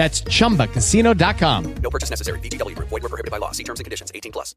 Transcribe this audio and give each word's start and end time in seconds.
That's 0.00 0.24
chumbacasino.com. 0.24 1.74
No 1.82 1.90
purchase 1.90 2.08
necessary. 2.08 2.40
VGW 2.40 2.74
Group. 2.74 2.88
Void 2.88 3.02
were 3.02 3.10
prohibited 3.10 3.30
by 3.30 3.38
law. 3.38 3.52
See 3.52 3.64
terms 3.64 3.80
and 3.80 3.84
conditions. 3.84 4.10
18 4.14 4.32
plus. 4.32 4.56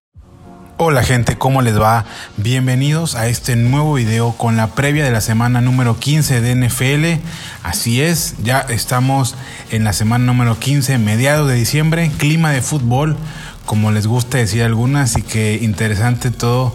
Hola 0.77 1.03
gente, 1.03 1.37
¿cómo 1.37 1.61
les 1.61 1.77
va? 1.77 2.05
Bienvenidos 2.37 3.15
a 3.15 3.27
este 3.27 3.57
nuevo 3.57 3.93
video 3.95 4.31
con 4.37 4.55
la 4.55 4.67
previa 4.67 5.03
de 5.03 5.11
la 5.11 5.19
semana 5.19 5.59
número 5.59 5.99
15 5.99 6.39
de 6.39 6.55
NFL. 6.55 7.21
Así 7.61 8.01
es, 8.01 8.35
ya 8.41 8.61
estamos 8.61 9.35
en 9.69 9.83
la 9.83 9.93
semana 9.93 10.25
número 10.25 10.57
15, 10.57 10.97
mediados 10.97 11.47
de 11.47 11.55
diciembre, 11.55 12.09
clima 12.17 12.51
de 12.51 12.61
fútbol, 12.61 13.17
como 13.65 13.91
les 13.91 14.07
gusta 14.07 14.39
decir 14.39 14.63
algunas, 14.63 15.15
y 15.15 15.21
que 15.21 15.59
interesante 15.61 16.31
todo 16.31 16.73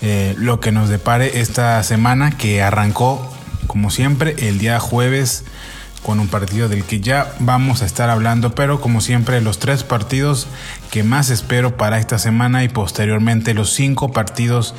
eh, 0.00 0.34
lo 0.38 0.60
que 0.60 0.70
nos 0.70 0.88
depare 0.88 1.40
esta 1.40 1.82
semana 1.82 2.30
que 2.30 2.62
arrancó, 2.62 3.34
como 3.66 3.90
siempre, 3.90 4.36
el 4.38 4.58
día 4.58 4.78
jueves 4.78 5.44
con 6.02 6.20
un 6.20 6.28
partido 6.28 6.68
del 6.68 6.84
que 6.84 7.00
ya 7.00 7.32
vamos 7.40 7.82
a 7.82 7.86
estar 7.86 8.10
hablando, 8.10 8.54
pero 8.54 8.80
como 8.80 9.00
siempre 9.00 9.40
los 9.40 9.58
tres 9.58 9.84
partidos 9.84 10.46
que 10.90 11.02
más 11.02 11.30
espero 11.30 11.76
para 11.76 11.98
esta 11.98 12.18
semana 12.18 12.64
y 12.64 12.68
posteriormente 12.68 13.54
los 13.54 13.72
cinco 13.72 14.10
partidos 14.10 14.74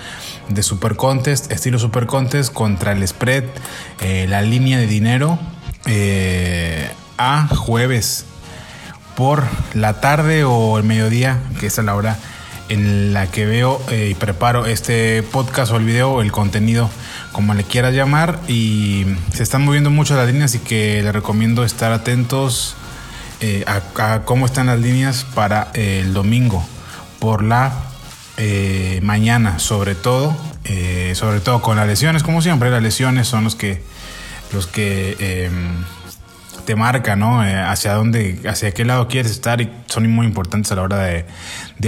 de 0.49 0.63
Super 0.63 0.95
Contest, 0.95 1.51
estilo 1.51 1.79
Super 1.79 2.07
Contest 2.07 2.51
contra 2.53 2.91
el 2.93 3.07
spread, 3.07 3.43
eh, 3.99 4.25
la 4.27 4.41
línea 4.41 4.77
de 4.77 4.87
dinero 4.87 5.39
eh, 5.85 6.89
a 7.17 7.47
jueves 7.47 8.25
por 9.15 9.43
la 9.73 10.01
tarde 10.01 10.43
o 10.43 10.77
el 10.77 10.83
mediodía, 10.83 11.39
que 11.59 11.67
es 11.67 11.77
a 11.77 11.83
la 11.83 11.95
hora 11.95 12.17
en 12.71 13.13
la 13.13 13.27
que 13.27 13.45
veo 13.45 13.81
eh, 13.89 14.07
y 14.11 14.15
preparo 14.15 14.65
este 14.65 15.23
podcast 15.23 15.73
o 15.73 15.77
el 15.77 15.83
video 15.83 16.09
o 16.09 16.21
el 16.21 16.31
contenido 16.31 16.89
como 17.33 17.53
le 17.53 17.65
quieras 17.65 17.93
llamar 17.93 18.39
y 18.47 19.05
se 19.33 19.43
están 19.43 19.65
moviendo 19.65 19.89
mucho 19.89 20.15
las 20.15 20.27
líneas 20.27 20.55
y 20.55 20.59
que 20.59 21.01
le 21.03 21.11
recomiendo 21.11 21.65
estar 21.65 21.91
atentos 21.91 22.77
eh, 23.41 23.65
a, 23.67 24.21
cómo 24.23 24.45
están 24.45 24.67
las 24.67 24.79
líneas 24.79 25.25
para 25.35 25.69
el 25.73 26.13
domingo 26.13 26.65
por 27.19 27.43
la 27.43 27.73
eh, 28.37 29.01
mañana 29.03 29.59
sobre 29.59 29.93
todo 29.93 30.35
sobre 31.13 31.41
todo 31.41 31.61
con 31.61 31.75
las 31.75 31.85
lesiones 31.85 32.23
como 32.23 32.41
siempre 32.41 32.69
las 32.69 32.81
lesiones 32.81 33.27
son 33.27 33.43
los 33.43 33.55
que 33.55 33.83
los 34.53 34.67
que 34.67 35.17
em, 35.19 35.83
te 36.65 36.75
marca, 36.75 37.15
¿no? 37.15 37.45
Eh, 37.45 37.55
hacia 37.55 37.93
dónde, 37.93 38.39
hacia 38.47 38.71
qué 38.71 38.85
lado 38.85 39.07
quieres 39.07 39.31
estar 39.31 39.61
y 39.61 39.69
son 39.87 40.09
muy 40.09 40.25
importantes 40.25 40.71
a 40.71 40.75
la 40.75 40.81
hora 40.83 40.97
de, 40.97 41.25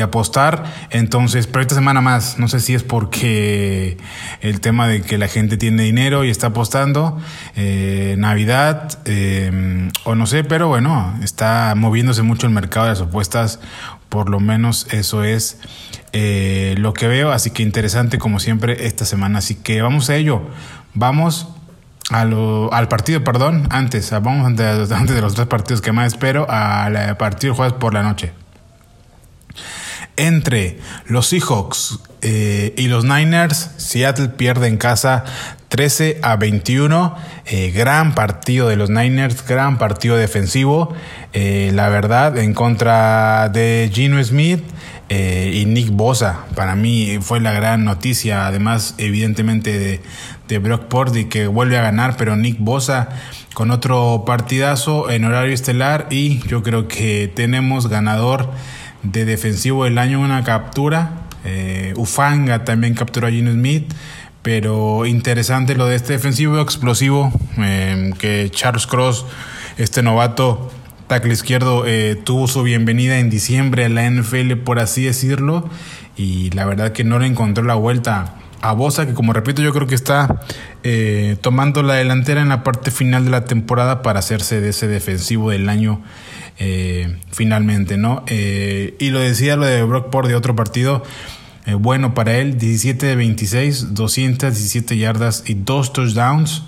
apostar. 0.02 0.64
Entonces, 0.90 1.46
pero 1.48 1.62
esta 1.62 1.76
semana 1.76 2.02
más, 2.02 2.40
no 2.40 2.48
sé 2.48 2.60
si 2.60 2.74
es 2.74 2.84
porque 2.84 3.98
el 4.42 4.60
tema 4.60 4.88
de 4.88 5.02
que 5.02 5.18
la 5.18 5.28
gente 5.28 5.56
tiene 5.56 5.84
dinero 5.84 6.24
y 6.26 6.32
está 6.32 6.48
apostando, 6.48 7.20
eh, 7.56 8.16
Navidad, 8.18 8.98
eh, 9.06 9.90
o 10.04 10.16
no 10.16 10.26
sé, 10.26 10.44
pero 10.44 10.68
bueno, 10.68 11.18
está 11.24 11.74
moviéndose 11.76 12.24
mucho 12.24 12.48
el 12.48 12.54
mercado 12.54 12.88
de 12.88 12.94
las 12.94 13.02
apuestas, 13.02 13.60
por 14.10 14.30
lo 14.30 14.40
menos 14.40 14.88
eso 14.92 15.24
es 15.24 15.58
eh, 16.12 16.76
lo 16.78 16.94
que 16.94 17.08
veo, 17.08 17.32
así 17.32 17.50
que 17.50 17.64
interesante 17.64 18.20
como 18.20 18.40
siempre 18.40 18.86
esta 18.86 19.06
semana, 19.06 19.40
así 19.40 19.56
que 19.56 19.82
vamos 19.82 20.12
a 20.12 20.16
ello, 20.16 20.44
vamos 20.94 21.48
a 22.12 22.22
al 22.22 22.88
partido, 22.88 23.24
perdón, 23.24 23.68
antes, 23.70 24.12
vamos 24.12 24.46
antes, 24.48 24.90
de 24.90 25.22
los 25.22 25.36
tres 25.36 25.48
partidos 25.48 25.82
que 25.82 25.92
más 25.92 26.08
espero, 26.08 26.46
al 26.50 27.18
partido 27.18 27.56
jueves 27.56 27.74
por 27.74 27.94
la 27.94 28.04
noche. 28.04 28.34
Entre 30.16 30.78
los 31.08 31.28
Seahawks 31.28 32.00
eh, 32.22 32.74
y 32.78 32.88
los 32.88 33.04
Niners, 33.04 33.72
Seattle 33.78 34.30
pierde 34.30 34.68
en 34.68 34.78
casa 34.78 35.26
13 35.70 36.20
a 36.22 36.36
21. 36.36 37.16
Eh, 37.48 37.72
gran 37.72 38.14
partido 38.14 38.68
de 38.68 38.76
los 38.76 38.92
Niners, 38.92 39.46
gran 39.46 39.80
partido 39.80 40.16
defensivo. 40.16 40.94
Eh, 41.34 41.72
la 41.74 41.90
verdad, 41.90 42.38
en 42.38 42.54
contra 42.54 43.50
de 43.50 43.90
Gino 43.92 44.24
Smith 44.24 44.64
y 45.10 45.66
Nick 45.66 45.92
Bosa. 45.92 46.46
Para 46.56 46.76
mí 46.76 47.20
fue 47.22 47.40
la 47.40 47.52
gran 47.52 47.84
noticia. 47.84 48.48
Además, 48.48 48.96
evidentemente, 48.98 49.78
de, 49.78 50.02
de 50.48 50.60
Brock 50.60 50.86
Purdy 50.86 51.26
que 51.26 51.46
vuelve 51.46 51.78
a 51.78 51.84
ganar, 51.84 52.18
pero 52.18 52.36
Nick 52.36 52.58
Bosa 52.60 53.10
con 53.54 53.70
otro 53.70 54.24
partidazo 54.26 55.12
en 55.12 55.26
horario 55.26 55.54
estelar. 55.54 56.08
Y 56.10 56.40
yo 56.48 56.64
creo 56.64 56.88
que 56.88 57.32
tenemos 57.36 57.90
ganador 57.90 58.50
de 59.04 59.26
defensivo 59.26 59.84
del 59.84 59.98
año, 59.98 60.20
una 60.20 60.44
captura. 60.44 61.28
Eh, 61.46 61.94
Ufanga 61.98 62.64
también 62.64 62.96
capturó 62.96 63.28
a 63.28 63.32
Gino 63.32 63.52
Smith. 63.52 63.94
Pero 64.42 65.06
interesante 65.06 65.74
lo 65.74 65.86
de 65.86 65.96
este 65.96 66.14
defensivo 66.14 66.60
explosivo 66.60 67.32
eh, 67.60 68.12
que 68.20 68.50
Charles 68.52 68.86
Cross, 68.88 69.26
este 69.78 70.04
novato 70.04 70.70
tackle 71.08 71.32
izquierdo, 71.32 71.86
eh, 71.88 72.18
tuvo 72.22 72.48
su 72.48 72.62
bienvenida 72.62 73.20
en 73.20 73.30
diciembre 73.30 73.86
a 73.86 73.90
la 73.90 74.06
NFL, 74.10 74.56
por 74.58 74.80
así 74.80 75.06
decirlo. 75.06 75.70
Y 76.18 76.50
la 76.52 76.66
verdad 76.66 76.92
que 76.92 77.06
no 77.06 77.20
le 77.20 77.28
encontró 77.28 77.64
la 77.64 77.76
vuelta 77.76 78.36
a 78.64 78.74
Bosa, 78.74 79.06
que 79.06 79.14
como 79.14 79.34
repito, 79.34 79.62
yo 79.62 79.74
creo 79.74 79.88
que 79.88 79.96
está 79.96 80.42
eh, 80.84 81.38
tomando 81.42 81.84
la 81.84 81.96
delantera 81.96 82.42
en 82.42 82.50
la 82.50 82.64
parte 82.64 82.92
final 82.92 83.26
de 83.26 83.32
la 83.32 83.46
temporada 83.46 84.02
para 84.02 84.20
hacerse 84.20 84.62
de 84.62 84.70
ese 84.70 84.88
defensivo 84.88 85.52
del 85.52 85.70
año 85.70 86.02
eh, 86.60 87.18
finalmente, 87.32 87.98
¿no? 87.98 88.24
Eh, 88.28 88.96
y 89.00 89.10
lo 89.10 89.20
decía 89.20 89.56
lo 89.56 89.66
de 89.66 89.84
Brock 89.84 90.10
Port 90.10 90.28
de 90.28 90.36
otro 90.36 90.56
partido. 90.56 91.04
Eh, 91.66 91.76
bueno 91.76 92.14
para 92.14 92.38
él, 92.38 92.58
17 92.58 93.06
de 93.06 93.16
26, 93.16 93.94
217 93.94 94.98
yardas 94.98 95.44
y 95.48 95.54
dos 95.54 95.94
touchdowns. 95.94 96.64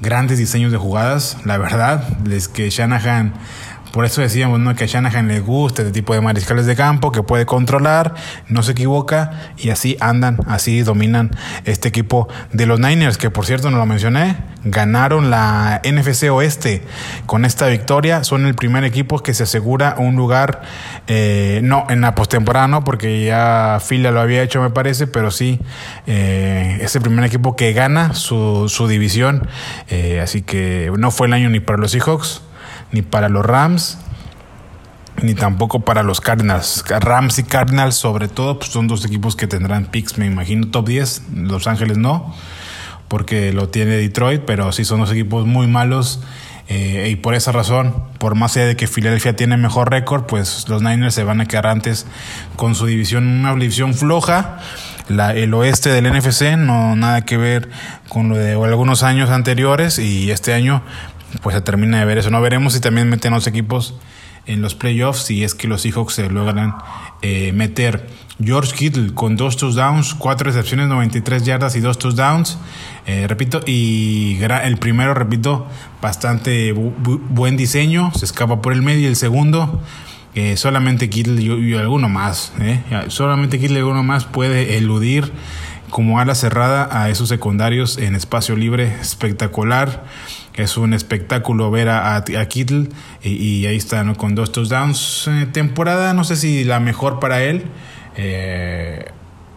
Grandes 0.00 0.38
diseños 0.38 0.70
de 0.70 0.78
jugadas, 0.78 1.38
la 1.44 1.56
verdad, 1.56 2.18
es 2.30 2.48
que 2.48 2.68
Shanahan, 2.68 3.32
por 3.94 4.04
eso 4.04 4.22
decíamos 4.22 4.58
¿no? 4.58 4.74
que 4.74 4.82
a 4.82 4.86
Shanahan 4.88 5.28
le 5.28 5.38
gusta 5.38 5.82
este 5.82 5.92
tipo 5.92 6.14
de 6.14 6.20
mariscales 6.20 6.66
de 6.66 6.74
campo, 6.74 7.12
que 7.12 7.22
puede 7.22 7.46
controlar, 7.46 8.14
no 8.48 8.64
se 8.64 8.72
equivoca 8.72 9.52
y 9.56 9.70
así 9.70 9.96
andan, 10.00 10.40
así 10.48 10.82
dominan 10.82 11.30
este 11.64 11.90
equipo 11.90 12.26
de 12.52 12.66
los 12.66 12.80
Niners, 12.80 13.18
que 13.18 13.30
por 13.30 13.46
cierto 13.46 13.70
no 13.70 13.78
lo 13.78 13.86
mencioné, 13.86 14.34
ganaron 14.64 15.30
la 15.30 15.80
NFC 15.84 16.24
Oeste 16.24 16.82
con 17.26 17.44
esta 17.44 17.68
victoria. 17.68 18.24
Son 18.24 18.46
el 18.46 18.56
primer 18.56 18.82
equipo 18.82 19.20
que 19.20 19.32
se 19.32 19.44
asegura 19.44 19.94
un 19.96 20.16
lugar, 20.16 20.62
eh, 21.06 21.60
no 21.62 21.86
en 21.88 22.00
la 22.00 22.16
postemporada, 22.16 22.66
no, 22.66 22.82
porque 22.82 23.24
ya 23.24 23.78
Fila 23.80 24.10
lo 24.10 24.20
había 24.20 24.42
hecho, 24.42 24.60
me 24.60 24.70
parece, 24.70 25.06
pero 25.06 25.30
sí 25.30 25.60
eh, 26.08 26.78
es 26.80 26.96
el 26.96 27.02
primer 27.02 27.24
equipo 27.24 27.54
que 27.54 27.72
gana 27.72 28.14
su, 28.14 28.68
su 28.68 28.88
división. 28.88 29.46
Eh, 29.88 30.20
así 30.20 30.42
que 30.42 30.90
no 30.98 31.12
fue 31.12 31.28
el 31.28 31.32
año 31.32 31.48
ni 31.48 31.60
para 31.60 31.78
los 31.78 31.92
Seahawks, 31.92 32.42
ni 32.94 33.02
para 33.02 33.28
los 33.28 33.44
Rams. 33.44 33.98
Ni 35.22 35.34
tampoco 35.34 35.80
para 35.80 36.02
los 36.02 36.20
Cardinals. 36.20 36.84
Rams 36.88 37.38
y 37.38 37.44
Cardinals, 37.44 37.94
sobre 37.94 38.28
todo, 38.28 38.58
pues 38.58 38.70
son 38.70 38.88
dos 38.88 39.04
equipos 39.04 39.36
que 39.36 39.46
tendrán 39.46 39.86
picks, 39.86 40.18
me 40.18 40.26
imagino, 40.26 40.68
top 40.68 40.88
10. 40.88 41.22
Los 41.34 41.66
Ángeles 41.66 41.98
no 41.98 42.34
porque 43.08 43.52
lo 43.52 43.68
tiene 43.68 43.92
Detroit, 43.92 44.42
pero 44.44 44.72
sí 44.72 44.84
son 44.84 45.00
dos 45.00 45.12
equipos 45.12 45.46
muy 45.46 45.66
malos. 45.66 46.20
Eh, 46.66 47.08
y 47.12 47.16
por 47.16 47.34
esa 47.34 47.52
razón, 47.52 47.94
por 48.18 48.34
más 48.34 48.56
allá 48.56 48.66
de 48.66 48.76
que 48.76 48.86
Filadelfia 48.86 49.36
tiene 49.36 49.56
mejor 49.56 49.90
récord, 49.90 50.24
pues 50.24 50.66
los 50.68 50.82
Niners 50.82 51.14
se 51.14 51.22
van 51.22 51.40
a 51.40 51.46
quedar 51.46 51.66
antes 51.66 52.06
con 52.56 52.74
su 52.74 52.86
división, 52.86 53.26
una 53.26 53.54
división 53.54 53.94
floja. 53.94 54.58
La, 55.08 55.34
el 55.34 55.52
oeste 55.52 55.90
del 55.90 56.10
NFC, 56.10 56.56
no 56.56 56.96
nada 56.96 57.26
que 57.26 57.36
ver 57.36 57.68
con 58.08 58.30
lo 58.30 58.36
de 58.36 58.52
algunos 58.54 59.02
años 59.02 59.28
anteriores, 59.28 59.98
y 59.98 60.30
este 60.30 60.54
año 60.54 60.82
pues 61.42 61.54
se 61.54 61.62
termina 61.62 61.98
de 61.98 62.04
ver 62.04 62.18
eso. 62.18 62.30
No 62.30 62.40
veremos 62.40 62.72
si 62.72 62.80
también 62.80 63.08
meten 63.08 63.32
los 63.32 63.46
equipos 63.46 63.94
en 64.46 64.60
los 64.60 64.74
playoffs 64.74 65.24
si 65.24 65.42
es 65.42 65.54
que 65.54 65.68
los 65.68 65.82
Seahawks 65.82 66.14
se 66.14 66.30
logran 66.30 66.74
eh, 67.22 67.52
meter. 67.52 68.06
George 68.42 68.74
Kittle 68.74 69.14
con 69.14 69.36
dos 69.36 69.56
touchdowns, 69.56 70.14
cuatro 70.14 70.46
recepciones, 70.46 70.88
93 70.88 71.44
yardas 71.44 71.76
y 71.76 71.80
dos 71.80 71.98
touchdowns. 71.98 72.58
Eh, 73.06 73.26
repito, 73.28 73.60
y 73.64 74.38
el 74.42 74.76
primero, 74.78 75.14
repito, 75.14 75.68
bastante 76.02 76.72
buen 76.72 77.56
diseño, 77.56 78.12
se 78.14 78.24
escapa 78.24 78.60
por 78.60 78.72
el 78.72 78.82
medio. 78.82 79.02
Y 79.02 79.06
el 79.06 79.16
segundo, 79.16 79.80
eh, 80.34 80.56
solamente 80.56 81.08
Kittle 81.08 81.40
y, 81.40 81.74
alguno 81.74 82.08
más, 82.08 82.52
eh, 82.60 82.82
solamente 83.06 83.60
Kittle 83.60 83.76
y 83.76 83.80
alguno 83.80 84.02
más 84.02 84.24
puede 84.24 84.76
eludir 84.76 85.30
como 85.90 86.18
ala 86.18 86.34
cerrada 86.34 86.88
a 86.90 87.08
esos 87.10 87.28
secundarios 87.28 87.98
en 87.98 88.16
espacio 88.16 88.56
libre 88.56 88.96
espectacular. 89.00 90.04
Es 90.54 90.76
un 90.76 90.94
espectáculo 90.94 91.70
ver 91.70 91.88
a, 91.88 92.16
a, 92.16 92.46
Kittle 92.46 92.88
y, 93.22 93.66
ahí 93.66 93.76
está. 93.76 94.04
Con 94.14 94.34
dos 94.34 94.52
touchdowns. 94.52 95.28
temporada, 95.52 96.14
no 96.14 96.22
sé 96.22 96.36
si 96.36 96.64
la 96.64 96.78
mejor 96.78 97.18
para 97.18 97.42
él. 97.42 97.64
Eh, 98.16 99.04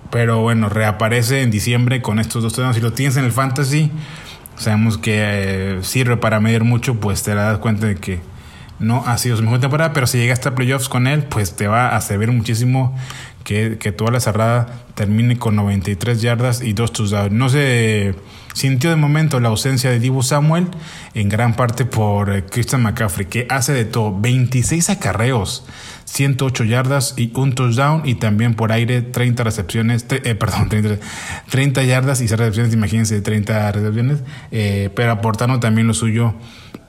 pero 0.09 0.41
bueno, 0.41 0.69
reaparece 0.69 1.41
en 1.41 1.51
diciembre 1.51 2.01
con 2.01 2.19
estos 2.19 2.41
dos 2.41 2.53
temas. 2.53 2.75
Si 2.75 2.81
lo 2.81 2.93
tienes 2.93 3.17
en 3.17 3.25
el 3.25 3.31
fantasy, 3.31 3.91
sabemos 4.55 4.97
que 4.97 5.13
eh, 5.17 5.79
sirve 5.83 6.17
para 6.17 6.39
medir 6.39 6.63
mucho, 6.63 6.95
pues 6.95 7.23
te 7.23 7.35
das 7.35 7.59
cuenta 7.59 7.87
de 7.87 7.95
que 7.95 8.19
no 8.79 9.03
ha 9.05 9.17
sido 9.17 9.37
su 9.37 9.43
mejor 9.43 9.59
temporada, 9.59 9.93
pero 9.93 10.07
si 10.07 10.17
llegaste 10.17 10.49
a 10.49 10.55
playoffs 10.55 10.89
con 10.89 11.07
él, 11.07 11.23
pues 11.23 11.55
te 11.55 11.67
va 11.67 11.95
a 11.95 12.01
servir 12.01 12.31
muchísimo 12.31 12.95
que, 13.47 13.77
que 13.77 13.93
toda 13.93 14.11
la 14.11 14.19
cerrada 14.19 14.83
termine 14.93 15.39
con 15.39 15.55
93 15.55 16.21
yardas 16.21 16.61
y 16.61 16.73
dos 16.73 16.91
touchdowns. 16.91 17.31
No 17.31 17.47
se 17.47 18.13
sintió 18.53 18.89
de 18.89 18.97
momento 18.97 19.39
la 19.39 19.47
ausencia 19.47 19.89
de 19.89 20.01
Dibu 20.01 20.21
Samuel, 20.21 20.67
en 21.13 21.29
gran 21.29 21.55
parte 21.55 21.85
por 21.85 22.29
eh, 22.29 22.43
Christian 22.43 22.83
McCaffrey, 22.83 23.27
que 23.27 23.47
hace 23.49 23.71
de 23.71 23.85
todo 23.85 24.19
26 24.19 24.89
acarreos 24.89 25.65
108 26.03 26.65
yardas 26.65 27.13
y 27.15 27.31
un 27.35 27.55
touchdown 27.55 28.01
y 28.03 28.15
también 28.15 28.53
por 28.53 28.73
aire 28.73 29.01
30 29.01 29.45
recepciones, 29.45 30.05
eh, 30.09 30.35
perdón, 30.35 30.67
30, 31.49 31.83
yardas 31.83 32.19
y 32.19 32.27
6 32.27 32.37
recepciones, 32.37 32.73
imagínense 32.73 33.21
30 33.21 33.71
recepciones, 33.71 34.23
eh, 34.51 34.89
pero 34.93 35.13
aportando 35.13 35.61
también 35.61 35.87
lo 35.87 35.93
suyo 35.93 36.33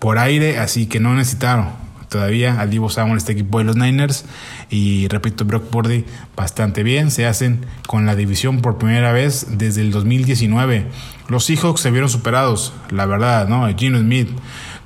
por 0.01 0.19
aire, 0.19 0.59
así 0.59 0.87
que 0.87 0.99
no 0.99 1.15
necesitaron 1.15 1.69
todavía 2.09 2.61
al 2.61 2.71
Divo 2.71 2.91
Samuel 2.91 3.19
este 3.19 3.33
equipo 3.33 3.59
de 3.59 3.65
los 3.65 3.77
Niners. 3.77 4.25
Y 4.71 5.09
repito 5.09 5.45
Brock 5.45 5.65
Purdy 5.65 6.05
bastante 6.37 6.83
bien 6.83 7.11
se 7.11 7.27
hacen 7.27 7.67
con 7.87 8.07
la 8.07 8.17
división 8.17 8.61
por 8.61 8.79
primera 8.79 9.13
vez 9.13 9.59
desde 9.59 9.81
el 9.81 9.91
2019 9.91 10.87
los 11.29 11.45
Seahawks 11.45 11.81
se 11.81 11.91
vieron 11.91 12.09
superados 12.09 12.73
la 12.91 13.07
verdad 13.07 13.49
no 13.49 13.67
Gino 13.77 13.99
Smith 13.99 14.29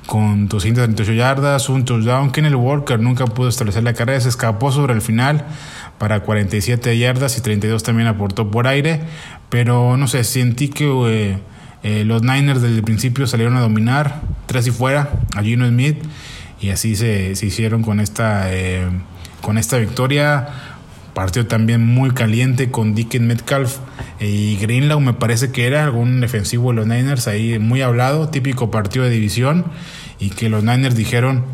con 0.07 0.49
238 0.49 1.13
yardas, 1.13 1.69
un 1.69 1.85
touchdown. 1.85 2.33
Kenneth 2.33 2.55
Walker 2.55 2.99
nunca 2.99 3.27
pudo 3.27 3.49
establecer 3.49 3.83
la 3.83 3.95
carrera, 3.95 4.21
se 4.21 4.29
escapó 4.29 4.73
sobre 4.73 4.95
el 4.95 5.01
final 5.01 5.45
para 5.99 6.21
47 6.21 6.99
yardas 6.99 7.39
y 7.39 7.41
32 7.41 7.83
también 7.83 8.09
aportó 8.09 8.51
por 8.51 8.67
aire, 8.67 9.01
pero 9.49 9.97
no 9.97 10.09
sé, 10.09 10.25
sentí 10.25 10.69
que 10.69 10.87
eh, 10.87 11.39
eh, 11.83 12.05
los 12.05 12.23
Niners 12.23 12.63
desde 12.63 12.77
el 12.77 12.83
principio 12.83 13.27
salieron 13.27 13.57
a 13.57 13.61
dominar, 13.61 14.23
tres 14.47 14.67
y 14.67 14.71
fuera, 14.71 15.11
a 15.37 15.43
Gino 15.43 15.67
Smith, 15.69 16.03
y 16.63 16.71
así 16.71 16.97
se, 16.97 17.37
se 17.37 17.47
hicieron 17.47 17.83
con 17.83 18.01
esta, 18.01 18.53
eh, 18.55 18.89
con 19.41 19.59
esta 19.59 19.79
victoria. 19.79 20.49
Partió 21.13 21.47
también 21.47 21.85
muy 21.85 22.13
caliente 22.13 22.71
con 22.71 22.95
Dickens 22.95 23.27
Metcalf 23.27 23.79
y 24.19 24.57
Greenlaw 24.57 24.99
me 24.99 25.13
parece 25.13 25.53
que 25.53 25.67
era 25.67 25.85
algún 25.85 26.23
defensivo 26.23 26.71
de 26.71 26.77
los 26.77 26.87
Niners 26.87 27.29
ahí 27.29 27.59
muy 27.59 27.83
hablado, 27.83 28.31
típico 28.31 28.71
partido 28.71 29.05
de 29.05 29.11
división 29.11 29.67
y 30.19 30.31
que 30.31 30.49
los 30.49 30.65
Niners 30.65 30.95
dijeron 30.95 31.45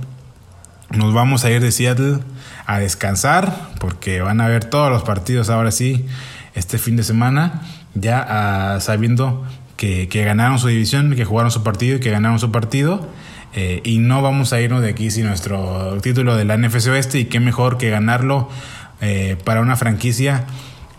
nos 0.90 1.12
vamos 1.12 1.44
a 1.44 1.50
ir 1.50 1.60
de 1.60 1.72
Seattle 1.72 2.20
a 2.66 2.78
descansar 2.78 3.70
porque 3.80 4.20
van 4.20 4.40
a 4.40 4.46
ver 4.46 4.64
todos 4.64 4.90
los 4.90 5.02
partidos 5.02 5.50
ahora 5.50 5.72
sí 5.72 6.06
este 6.54 6.78
fin 6.78 6.96
de 6.96 7.02
semana 7.02 7.62
ya 7.94 8.24
ah, 8.28 8.80
sabiendo 8.80 9.44
que, 9.78 10.24
ganaron 10.24 10.58
su 10.58 10.68
división, 10.68 11.14
que 11.14 11.24
jugaron 11.24 11.50
su 11.50 11.62
partido 11.62 11.96
y 11.96 12.00
que 12.00 12.10
ganaron 12.10 12.38
su 12.38 12.50
partido. 12.50 13.08
Eh, 13.54 13.80
y 13.84 13.98
no 13.98 14.22
vamos 14.22 14.52
a 14.52 14.60
irnos 14.60 14.82
de 14.82 14.90
aquí 14.90 15.10
sin 15.10 15.26
nuestro 15.26 15.98
título 16.02 16.36
de 16.36 16.44
la 16.44 16.56
NFC 16.56 16.88
Oeste 16.88 17.18
y 17.18 17.24
qué 17.26 17.40
mejor 17.40 17.78
que 17.78 17.90
ganarlo 17.90 18.48
eh, 19.00 19.36
para 19.44 19.60
una 19.60 19.76
franquicia 19.76 20.44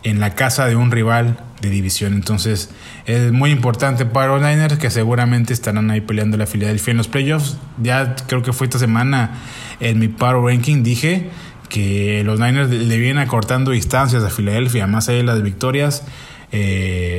en 0.04 0.20
la 0.20 0.34
casa 0.34 0.66
de 0.66 0.76
un 0.76 0.92
rival 0.92 1.38
de 1.62 1.70
división. 1.70 2.14
Entonces 2.14 2.70
es 3.06 3.32
muy 3.32 3.52
importante 3.52 4.06
para 4.06 4.28
los 4.28 4.42
Niners 4.42 4.78
que 4.78 4.90
seguramente 4.90 5.54
estarán 5.54 5.92
ahí 5.92 6.02
peleando 6.02 6.38
la 6.38 6.46
Philadelphia 6.46 6.92
en 6.92 6.98
los 6.98 7.08
playoffs. 7.08 7.58
Ya 7.82 8.16
creo 8.28 8.42
que 8.42 8.54
fue 8.54 8.66
esta 8.66 8.80
semana 8.80 9.42
en 9.80 10.00
mi 10.00 10.08
Power 10.08 10.44
Ranking 10.44 10.84
dije 10.84 11.30
que 11.70 12.24
los 12.24 12.40
Niners 12.40 12.70
le 12.70 12.98
vienen 12.98 13.20
acortando 13.20 13.72
distancias 13.72 14.24
a 14.24 14.30
Filadelfia, 14.30 14.88
más 14.88 15.08
allá 15.08 15.20
de 15.20 15.24
las 15.24 15.44
victorias. 15.44 16.04
Eh, 16.52 17.19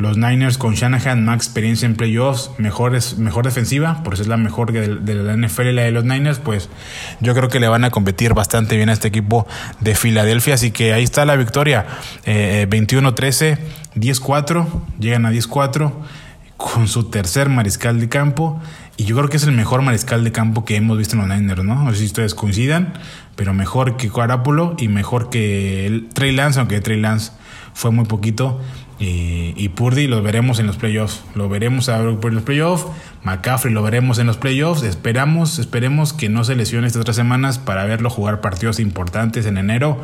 los 0.00 0.16
Niners 0.16 0.58
con 0.58 0.74
Shanahan, 0.74 1.24
más 1.24 1.36
experiencia 1.36 1.86
en 1.86 1.94
playoffs, 1.94 2.50
mejor, 2.58 2.98
mejor 3.18 3.44
defensiva, 3.44 4.02
por 4.02 4.14
eso 4.14 4.22
es 4.22 4.28
la 4.28 4.36
mejor 4.36 4.72
de, 4.72 5.14
la 5.14 5.36
NFL 5.36 5.68
y 5.68 5.72
la 5.72 5.82
de 5.82 5.90
los 5.90 6.04
Niners, 6.04 6.38
pues 6.38 6.68
yo 7.20 7.34
creo 7.34 7.48
que 7.48 7.60
le 7.60 7.68
van 7.68 7.84
a 7.84 7.90
competir 7.90 8.34
bastante 8.34 8.76
bien 8.76 8.88
a 8.88 8.92
este 8.92 9.08
equipo 9.08 9.46
de 9.80 9.94
Filadelfia. 9.94 10.54
Así 10.54 10.70
que 10.70 10.92
ahí 10.92 11.04
está 11.04 11.24
la 11.24 11.36
victoria, 11.36 11.86
21-13, 12.24 13.42
eh, 13.42 13.58
10-4, 13.94 14.66
llegan 14.98 15.26
a 15.26 15.32
10-4 15.32 15.92
con 16.56 16.88
su 16.88 17.04
tercer 17.10 17.48
mariscal 17.48 18.00
de 18.00 18.08
campo. 18.08 18.60
Y 18.96 19.04
yo 19.04 19.16
creo 19.16 19.28
que 19.30 19.38
es 19.38 19.44
el 19.44 19.52
mejor 19.52 19.80
mariscal 19.80 20.24
de 20.24 20.32
campo 20.32 20.64
que 20.64 20.76
hemos 20.76 20.98
visto 20.98 21.16
en 21.16 21.26
los 21.26 21.38
Niners, 21.38 21.64
¿no? 21.64 21.84
No 21.84 21.90
sé 21.92 22.00
si 22.00 22.04
ustedes 22.06 22.34
coincidan, 22.34 22.92
pero 23.34 23.54
mejor 23.54 23.96
que 23.96 24.10
Carapulo 24.10 24.76
y 24.78 24.88
mejor 24.88 25.30
que 25.30 25.86
el 25.86 26.08
Trey 26.12 26.32
Lance, 26.32 26.58
aunque 26.58 26.82
Trey 26.82 27.00
Lance 27.00 27.32
fue 27.74 27.90
muy 27.90 28.04
poquito. 28.04 28.60
Y, 29.02 29.66
Purdy 29.70 30.06
lo 30.06 30.22
veremos 30.22 30.58
en 30.58 30.66
los 30.66 30.76
playoffs. 30.76 31.22
Lo 31.34 31.48
veremos 31.48 31.90
por 32.20 32.34
los 32.34 32.42
playoffs. 32.42 32.86
McCaffrey 33.22 33.72
lo 33.72 33.82
veremos 33.82 34.18
en 34.18 34.26
los 34.26 34.36
playoffs. 34.36 34.82
Esperamos, 34.82 35.58
esperemos 35.58 36.12
que 36.12 36.28
no 36.28 36.44
se 36.44 36.54
lesione 36.54 36.86
estas 36.86 37.04
tres 37.04 37.16
semanas 37.16 37.58
para 37.58 37.86
verlo 37.86 38.10
jugar 38.10 38.42
partidos 38.42 38.78
importantes 38.78 39.46
en 39.46 39.56
enero 39.56 39.98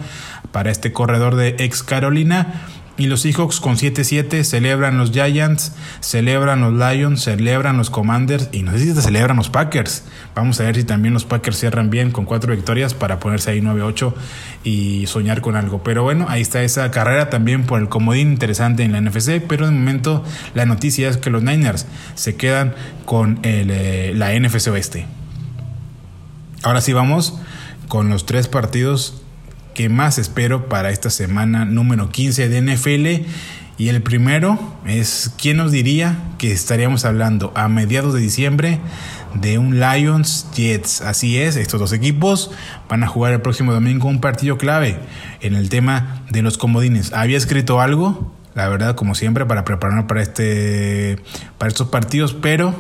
para 0.51 0.71
este 0.71 0.95
corredor 0.95 1.37
de 1.37 1.57
ex 1.59 1.83
Carolina. 1.83 2.63
Y 2.99 3.07
los 3.07 3.21
Seahawks 3.21 3.61
con 3.61 3.77
7-7 3.77 4.43
celebran 4.43 4.97
los 4.97 5.11
Giants, 5.11 5.73
celebran 6.01 6.61
los 6.63 6.73
Lions, 6.73 7.23
celebran 7.23 7.77
los 7.77 7.91
Commanders 7.91 8.49
y 8.53 8.63
no 8.63 8.73
sé 8.73 8.79
si 8.79 8.95
se 8.95 9.03
celebran 9.03 9.37
los 9.37 9.51
Packers. 9.51 10.05
Vamos 10.35 10.61
a 10.61 10.65
ver 10.65 10.77
si 10.77 10.85
también 10.85 11.13
los 11.13 11.27
Packers 11.27 11.59
cierran 11.59 11.91
bien 11.91 12.11
con 12.11 12.25
cuatro 12.25 12.55
victorias 12.55 12.95
para 12.95 13.21
ponerse 13.21 13.51
ahí 13.51 13.61
9-8 13.61 14.15
y 14.65 15.07
soñar 15.09 15.43
con 15.43 15.57
algo. 15.57 15.83
Pero 15.83 16.05
bueno, 16.05 16.27
ahí 16.31 16.41
está 16.41 16.63
esa 16.63 16.91
carrera 16.91 17.29
también 17.29 17.65
por 17.65 17.81
el 17.81 17.91
comodín 17.91 18.33
interesante 18.33 18.83
en 18.83 18.93
la 18.93 19.01
NFC. 19.03 19.43
Pero 19.47 19.67
de 19.67 19.73
momento 19.73 20.25
la 20.55 20.65
noticia 20.65 21.11
es 21.11 21.19
que 21.19 21.29
los 21.29 21.43
Niners 21.43 21.87
se 22.15 22.37
quedan 22.37 22.75
con 23.05 23.41
eh, 23.43 24.13
la 24.15 24.33
NFC 24.39 24.69
Oeste. 24.69 25.07
Ahora 26.63 26.81
sí 26.81 26.95
vamos 26.95 27.39
con 27.89 28.09
los 28.09 28.25
tres 28.25 28.49
partidos 28.49 29.23
que 29.77 29.91
más 29.91 30.17
espero 30.17 30.71
para 30.71 30.91
esta 30.91 31.11
semana 31.11 31.67
número 31.67 32.09
15 32.09 32.49
de 32.49 32.63
NFL. 32.63 33.29
Y 33.77 33.91
el 33.91 34.01
primero 34.01 34.59
es, 34.87 35.31
¿quién 35.37 35.59
nos 35.59 35.71
diría 35.71 36.17
que 36.39 36.51
estaríamos 36.51 37.05
hablando 37.05 37.53
a 37.55 37.69
mediados 37.69 38.15
de 38.15 38.21
diciembre 38.21 38.81
de 39.35 39.59
un 39.59 39.79
Lions 39.79 40.47
Jets? 40.55 41.03
Así 41.03 41.37
es, 41.37 41.57
estos 41.57 41.79
dos 41.79 41.93
equipos 41.93 42.53
van 42.89 43.05
a 43.05 43.07
jugar 43.07 43.35
el 43.35 43.43
próximo 43.43 43.75
domingo 43.75 44.09
un 44.09 44.23
partido 44.23 44.57
clave 44.57 44.99
en 45.43 45.55
el 45.55 45.69
tema 45.69 46.23
de 46.31 46.41
los 46.41 46.57
comodines. 46.57 47.13
Había 47.13 47.37
escrito 47.37 47.83
algo, 47.83 48.33
la 48.55 48.71
verdad, 48.71 48.95
como 48.95 49.15
siempre, 49.15 49.45
para 49.45 49.67
prepararnos 49.67 50.07
para, 50.07 50.23
este, 50.23 51.19
para 51.59 51.69
estos 51.69 51.89
partidos, 51.89 52.33
pero 52.33 52.75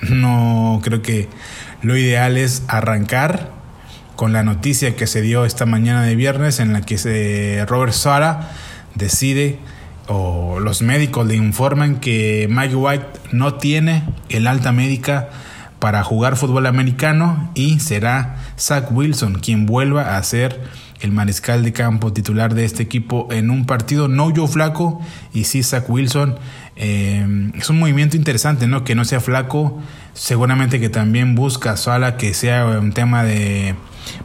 no 0.00 0.80
creo 0.84 1.02
que 1.02 1.28
lo 1.82 1.96
ideal 1.96 2.36
es 2.36 2.62
arrancar 2.68 3.53
con 4.16 4.32
la 4.32 4.42
noticia 4.42 4.96
que 4.96 5.06
se 5.06 5.22
dio 5.22 5.44
esta 5.44 5.66
mañana 5.66 6.02
de 6.02 6.16
viernes 6.16 6.60
en 6.60 6.72
la 6.72 6.82
que 6.82 6.98
se, 6.98 7.64
Robert 7.66 7.92
Sara 7.92 8.50
decide 8.94 9.58
o 10.06 10.60
los 10.60 10.82
médicos 10.82 11.26
le 11.26 11.34
informan 11.34 11.96
que 11.96 12.46
Mike 12.50 12.76
White 12.76 13.06
no 13.32 13.54
tiene 13.54 14.04
el 14.28 14.46
alta 14.46 14.72
médica 14.72 15.30
para 15.78 16.02
jugar 16.02 16.36
fútbol 16.36 16.66
americano 16.66 17.50
y 17.54 17.80
será 17.80 18.36
Zach 18.58 18.90
Wilson 18.90 19.34
quien 19.34 19.66
vuelva 19.66 20.16
a 20.16 20.22
ser 20.22 20.62
el 21.00 21.12
mariscal 21.12 21.62
de 21.62 21.72
campo 21.72 22.12
titular 22.12 22.54
de 22.54 22.64
este 22.64 22.82
equipo 22.82 23.28
en 23.30 23.50
un 23.50 23.66
partido. 23.66 24.08
No 24.08 24.32
yo 24.32 24.46
flaco 24.46 25.02
y 25.32 25.44
sí 25.44 25.62
Zach 25.62 25.84
Wilson. 25.88 26.38
Eh, 26.76 27.50
es 27.54 27.68
un 27.68 27.78
movimiento 27.78 28.16
interesante 28.16 28.66
no 28.66 28.84
que 28.84 28.94
no 28.94 29.04
sea 29.04 29.20
flaco. 29.20 29.78
Seguramente 30.14 30.80
que 30.80 30.88
también 30.88 31.34
busca 31.34 31.76
Sala 31.76 32.16
que 32.16 32.32
sea 32.32 32.64
un 32.64 32.92
tema 32.92 33.24
de 33.24 33.74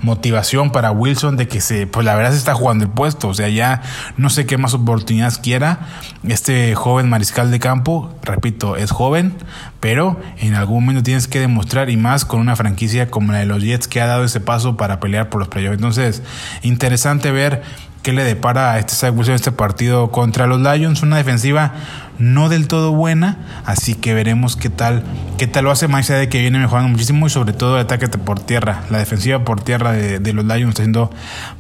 motivación 0.02 0.72
para 0.72 0.92
Wilson 0.92 1.38
de 1.38 1.48
que 1.48 1.62
se, 1.62 1.88
pues 1.88 2.06
la 2.06 2.16
verdad 2.16 2.32
se 2.32 2.38
está 2.38 2.54
jugando 2.54 2.86
el 2.86 2.92
puesto, 2.92 3.30
o 3.30 3.34
sea, 3.34 3.50
ya 3.50 3.82
no 4.18 4.30
sé 4.30 4.46
qué 4.46 4.58
más 4.58 4.74
oportunidades 4.74 5.38
quiera. 5.38 5.88
Este 6.28 6.76
joven 6.76 7.10
mariscal 7.10 7.52
de 7.52 7.60
campo, 7.60 8.14
repito, 8.24 8.76
es 8.76 8.92
joven, 8.92 9.34
pero 9.80 10.20
en 10.38 10.56
algún 10.56 10.84
momento 10.84 11.04
tienes 11.04 11.28
que 11.28 11.40
demostrar 11.40 11.90
y 11.90 11.98
más 11.98 12.26
con 12.26 12.40
una 12.40 12.56
franquicia 12.56 13.10
como 13.10 13.32
la 13.32 13.40
de 13.40 13.46
los 13.46 13.64
Jets 13.64 13.88
que 13.88 14.02
ha 14.02 14.08
dado 14.08 14.24
ese 14.24 14.40
paso 14.40 14.78
para 14.78 15.00
pelear 15.00 15.30
por 15.30 15.40
los 15.40 15.48
playoffs. 15.48 15.76
Entonces, 15.76 16.24
interesante 16.64 17.32
ver 17.32 17.64
qué 18.02 18.14
le 18.14 18.24
depara 18.24 18.74
a 18.74 18.80
este 18.80 18.94
Zach 18.94 19.14
Wilson 19.16 19.36
este 19.36 19.52
partido 19.52 20.12
contra 20.12 20.48
los 20.48 20.62
Lions, 20.62 21.02
una 21.02 21.18
defensiva 21.18 21.74
no 22.18 22.50
del 22.50 22.68
todo 22.68 22.92
buena, 22.92 23.62
así 23.66 23.96
que 23.96 24.14
veremos 24.14 24.56
qué 24.56 24.70
tal, 24.70 25.04
qué 25.38 25.48
tal 25.48 25.66
lo 25.66 25.72
hace 25.72 25.88
más 25.88 26.10
allá 26.10 26.20
de 26.20 26.30
que 26.30 26.40
viene 26.40 26.60
mejorando 26.60 26.90
muchísimo 26.90 27.28
y 27.28 27.30
sobre 27.30 27.54
todo 27.54 27.76
el 27.76 27.84
ataque 27.84 28.08
por 28.10 28.40
tierra, 28.40 28.84
la 28.90 28.98
defensiva 28.98 29.44
por 29.44 29.62
tierra 29.62 29.94
de, 29.94 30.34
los 30.34 30.46
Lions 30.46 30.70
está 30.70 30.82
haciendo 30.84 31.12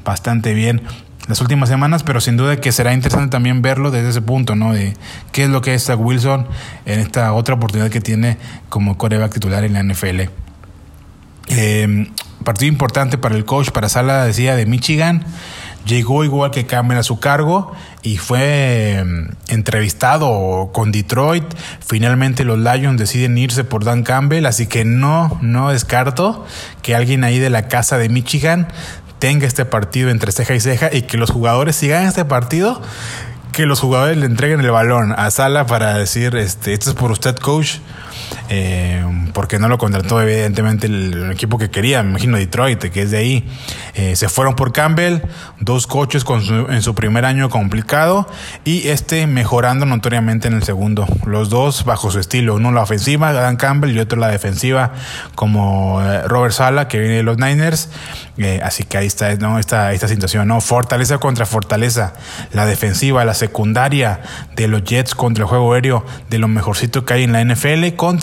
bastante 0.03 0.53
bien 0.53 0.81
las 1.27 1.41
últimas 1.41 1.69
semanas, 1.69 2.03
pero 2.03 2.22
sin 2.22 2.38
duda 2.38 2.58
que 2.58 2.72
será 2.72 2.93
interesante 2.93 3.29
también 3.29 3.62
verlo 3.62 3.91
desde 3.91 4.10
ese 4.10 4.22
punto, 4.22 4.55
¿no? 4.55 4.74
De 4.74 4.96
qué 5.31 5.43
es 5.43 5.50
lo 5.50 5.62
que 5.62 5.75
es 5.75 5.86
Zach 5.86 6.00
Wilson 6.00 6.48
en 6.86 7.00
esta 7.00 7.31
otra 7.34 7.55
oportunidad 7.55 7.91
que 7.91 8.01
tiene 8.01 8.38
como 8.67 8.98
coreback 8.98 9.34
titular 9.34 9.63
en 9.63 9.74
la 9.74 9.84
NFL. 9.84 10.22
Eh, 11.50 12.08
partido 12.43 12.72
importante 12.72 13.17
para 13.17 13.36
el 13.36 13.46
coach, 13.46 13.69
para 13.69 13.89
Sala, 13.89 14.25
decía, 14.25 14.55
de 14.55 14.65
Michigan. 14.65 15.24
Llegó 15.86 16.24
igual 16.24 16.51
que 16.51 16.65
Campbell 16.65 16.98
a 16.98 17.03
su 17.03 17.19
cargo 17.19 17.74
y 18.03 18.17
fue 18.17 19.03
mm, 19.03 19.51
entrevistado 19.53 20.69
con 20.74 20.91
Detroit. 20.91 21.45
Finalmente 21.86 22.43
los 22.43 22.59
Lions 22.59 23.00
deciden 23.00 23.38
irse 23.38 23.63
por 23.63 23.83
Dan 23.83 24.03
Campbell, 24.03 24.45
así 24.45 24.67
que 24.67 24.86
no, 24.86 25.39
no 25.41 25.69
descarto 25.69 26.45
que 26.81 26.95
alguien 26.95 27.24
ahí 27.24 27.39
de 27.39 27.50
la 27.50 27.67
casa 27.67 27.98
de 27.98 28.09
Michigan 28.09 28.67
tenga 29.19 29.48
este 29.48 29.65
partido 29.65 30.09
entre 30.09 30.31
ceja 30.31 30.55
y 30.55 30.59
ceja 30.59 30.89
y 30.93 31.03
que 31.03 31.17
los 31.17 31.29
jugadores 31.29 31.75
sigan 31.75 32.05
este 32.05 32.25
partido, 32.25 32.81
que 33.51 33.65
los 33.65 33.79
jugadores 33.79 34.17
le 34.17 34.25
entreguen 34.25 34.62
el 34.62 34.71
balón 34.71 35.13
a 35.17 35.29
Sala 35.31 35.65
para 35.65 35.98
decir, 35.98 36.36
este, 36.36 36.74
esto 36.74 36.91
es 36.91 36.95
por 36.95 37.12
usted, 37.12 37.36
coach. 37.36 37.77
Eh, 38.50 39.03
porque 39.33 39.59
no 39.59 39.67
lo 39.67 39.77
contrató 39.77 40.21
evidentemente 40.21 40.88
el, 40.88 41.31
equipo 41.31 41.57
que 41.57 41.69
quería, 41.69 42.01
me 42.03 42.09
imagino 42.09 42.38
Detroit, 42.38 42.79
que 42.79 43.03
es 43.03 43.12
de 43.12 43.17
ahí. 43.17 43.50
Eh, 43.93 44.15
se 44.15 44.29
fueron 44.29 44.55
por 44.55 44.74
Campbell, 44.74 45.19
dos 45.59 45.88
coches 45.88 46.25
en 46.69 46.81
su 46.81 46.95
primer 46.95 47.25
año 47.25 47.50
complicado 47.50 48.27
y 48.63 48.88
este 48.88 49.27
mejorando 49.27 49.86
notoriamente 49.86 50.48
en 50.48 50.55
el 50.55 50.63
segundo. 50.63 51.05
Los 51.25 51.50
dos 51.50 51.86
bajo 51.86 52.12
su 52.12 52.19
estilo, 52.19 52.55
uno 52.55 52.71
la 52.71 52.81
ofensiva, 52.81 53.31
Dan 53.33 53.57
Campbell, 53.57 53.95
y 53.95 54.00
otro 54.00 54.19
la 54.19 54.27
defensiva 54.27 54.93
como 55.36 56.01
eh, 56.01 56.24
Robert 56.27 56.53
Sala, 56.53 56.88
que 56.88 57.00
viene 57.00 57.15
de 57.15 57.24
los 57.24 57.38
Niners. 57.38 57.89
así 58.63 58.83
que 58.83 58.98
ahí 58.98 59.07
está 59.07 59.31
esta, 59.31 59.93
esta 59.93 60.07
situación, 60.07 60.48
¿no? 60.48 60.62
Fortaleza 60.62 61.17
contra 61.17 61.45
fortaleza. 61.45 62.13
La 62.51 62.65
defensiva, 62.65 63.24
la 63.25 63.33
secundaria 63.33 64.21
de 64.55 64.67
los 64.67 64.83
Jets 64.83 65.15
contra 65.15 65.43
el 65.43 65.50
juego 65.50 65.74
aéreo 65.74 66.05
de 66.29 66.39
lo 66.39 66.48
mejorcito 66.48 67.05
que 67.05 67.13
hay 67.13 67.24
en 67.24 67.33
la 67.33 67.43
NFL 67.43 67.95
contra 67.95 68.18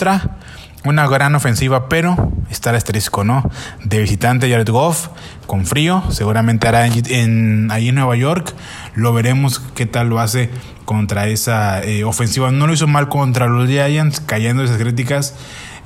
una 0.83 1.07
gran 1.07 1.35
ofensiva, 1.35 1.89
pero 1.89 2.31
está 2.49 2.69
el 2.69 2.77
asterisco, 2.77 3.23
¿no? 3.23 3.49
De 3.83 3.99
visitante 3.99 4.49
Jared 4.49 4.69
Goff, 4.69 5.09
con 5.45 5.65
frío, 5.65 6.03
seguramente 6.09 6.67
hará 6.67 6.85
en, 6.87 7.69
ahí 7.71 7.89
en 7.89 7.95
Nueva 7.95 8.15
York. 8.15 8.53
Lo 8.95 9.13
veremos 9.13 9.59
qué 9.75 9.85
tal 9.85 10.09
lo 10.09 10.19
hace 10.19 10.49
contra 10.85 11.27
esa 11.27 11.83
eh, 11.83 12.03
ofensiva. 12.03 12.51
No 12.51 12.67
lo 12.67 12.73
hizo 12.73 12.87
mal 12.87 13.09
contra 13.09 13.47
los 13.47 13.67
Giants, 13.67 14.19
cayendo 14.19 14.63
esas 14.63 14.77
críticas. 14.77 15.35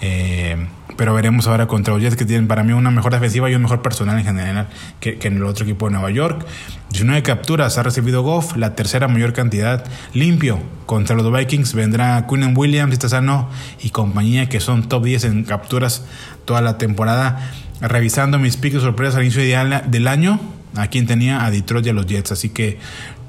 Eh, 0.01 0.67
pero 0.97 1.13
veremos 1.13 1.47
ahora 1.47 1.67
contra 1.67 1.93
los 1.93 2.01
Jets 2.01 2.15
que 2.15 2.25
tienen 2.25 2.47
para 2.47 2.63
mí 2.63 2.73
una 2.73 2.91
mejor 2.91 3.13
defensiva 3.13 3.49
y 3.49 3.55
un 3.55 3.61
mejor 3.61 3.81
personal 3.81 4.17
en 4.17 4.25
general 4.25 4.67
que, 4.99 5.17
en 5.21 5.37
el 5.37 5.43
otro 5.43 5.65
equipo 5.65 5.87
de 5.87 5.93
Nueva 5.93 6.11
York. 6.11 6.45
19 6.91 7.23
capturas 7.23 7.77
ha 7.77 7.83
recibido 7.83 8.21
Goff, 8.21 8.55
la 8.57 8.75
tercera 8.75 9.07
mayor 9.07 9.33
cantidad 9.33 9.83
limpio. 10.13 10.59
Contra 10.85 11.15
los 11.15 11.31
Vikings 11.31 11.73
vendrá 11.73 12.27
Quinn 12.27 12.53
Williams, 12.55 12.97
sano 13.07 13.49
y 13.81 13.89
compañía 13.89 14.49
que 14.49 14.59
son 14.59 14.89
top 14.89 15.05
10 15.05 15.23
en 15.25 15.43
capturas 15.43 16.05
toda 16.45 16.61
la 16.61 16.77
temporada. 16.77 17.51
Revisando 17.79 18.37
mis 18.37 18.57
picks 18.57 18.81
sorpresas 18.81 19.15
al 19.15 19.23
inicio 19.23 19.41
del 19.41 20.07
año, 20.07 20.39
a 20.75 20.87
quien 20.87 21.07
tenía 21.07 21.45
a 21.45 21.51
Detroit 21.51 21.85
y 21.85 21.89
a 21.89 21.93
los 21.93 22.05
Jets. 22.05 22.31
Así 22.31 22.49
que 22.49 22.79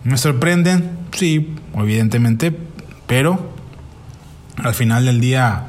me 0.04 0.18
sorprenden, 0.18 0.90
sí, 1.12 1.54
evidentemente, 1.74 2.54
pero 3.06 3.52
al 4.62 4.74
final 4.74 5.06
del 5.06 5.20
día 5.20 5.68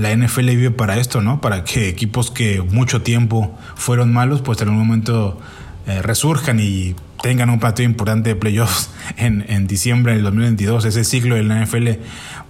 la 0.00 0.16
NFL 0.16 0.46
vive 0.46 0.70
para 0.70 0.98
esto, 0.98 1.20
¿no? 1.20 1.40
Para 1.40 1.62
que 1.64 1.88
equipos 1.88 2.30
que 2.30 2.62
mucho 2.62 3.02
tiempo 3.02 3.56
fueron 3.76 4.12
malos, 4.12 4.40
pues 4.40 4.60
en 4.62 4.70
un 4.70 4.76
momento 4.76 5.38
eh, 5.86 6.00
resurjan 6.02 6.58
y 6.58 6.94
tengan 7.22 7.50
un 7.50 7.60
partido 7.60 7.88
importante 7.88 8.30
de 8.30 8.36
playoffs 8.36 8.90
en, 9.18 9.44
en 9.48 9.66
diciembre 9.66 10.14
del 10.14 10.22
2022. 10.22 10.86
Ese 10.86 11.04
ciclo 11.04 11.34
de 11.34 11.42
la 11.42 11.62
NFL, 11.62 11.88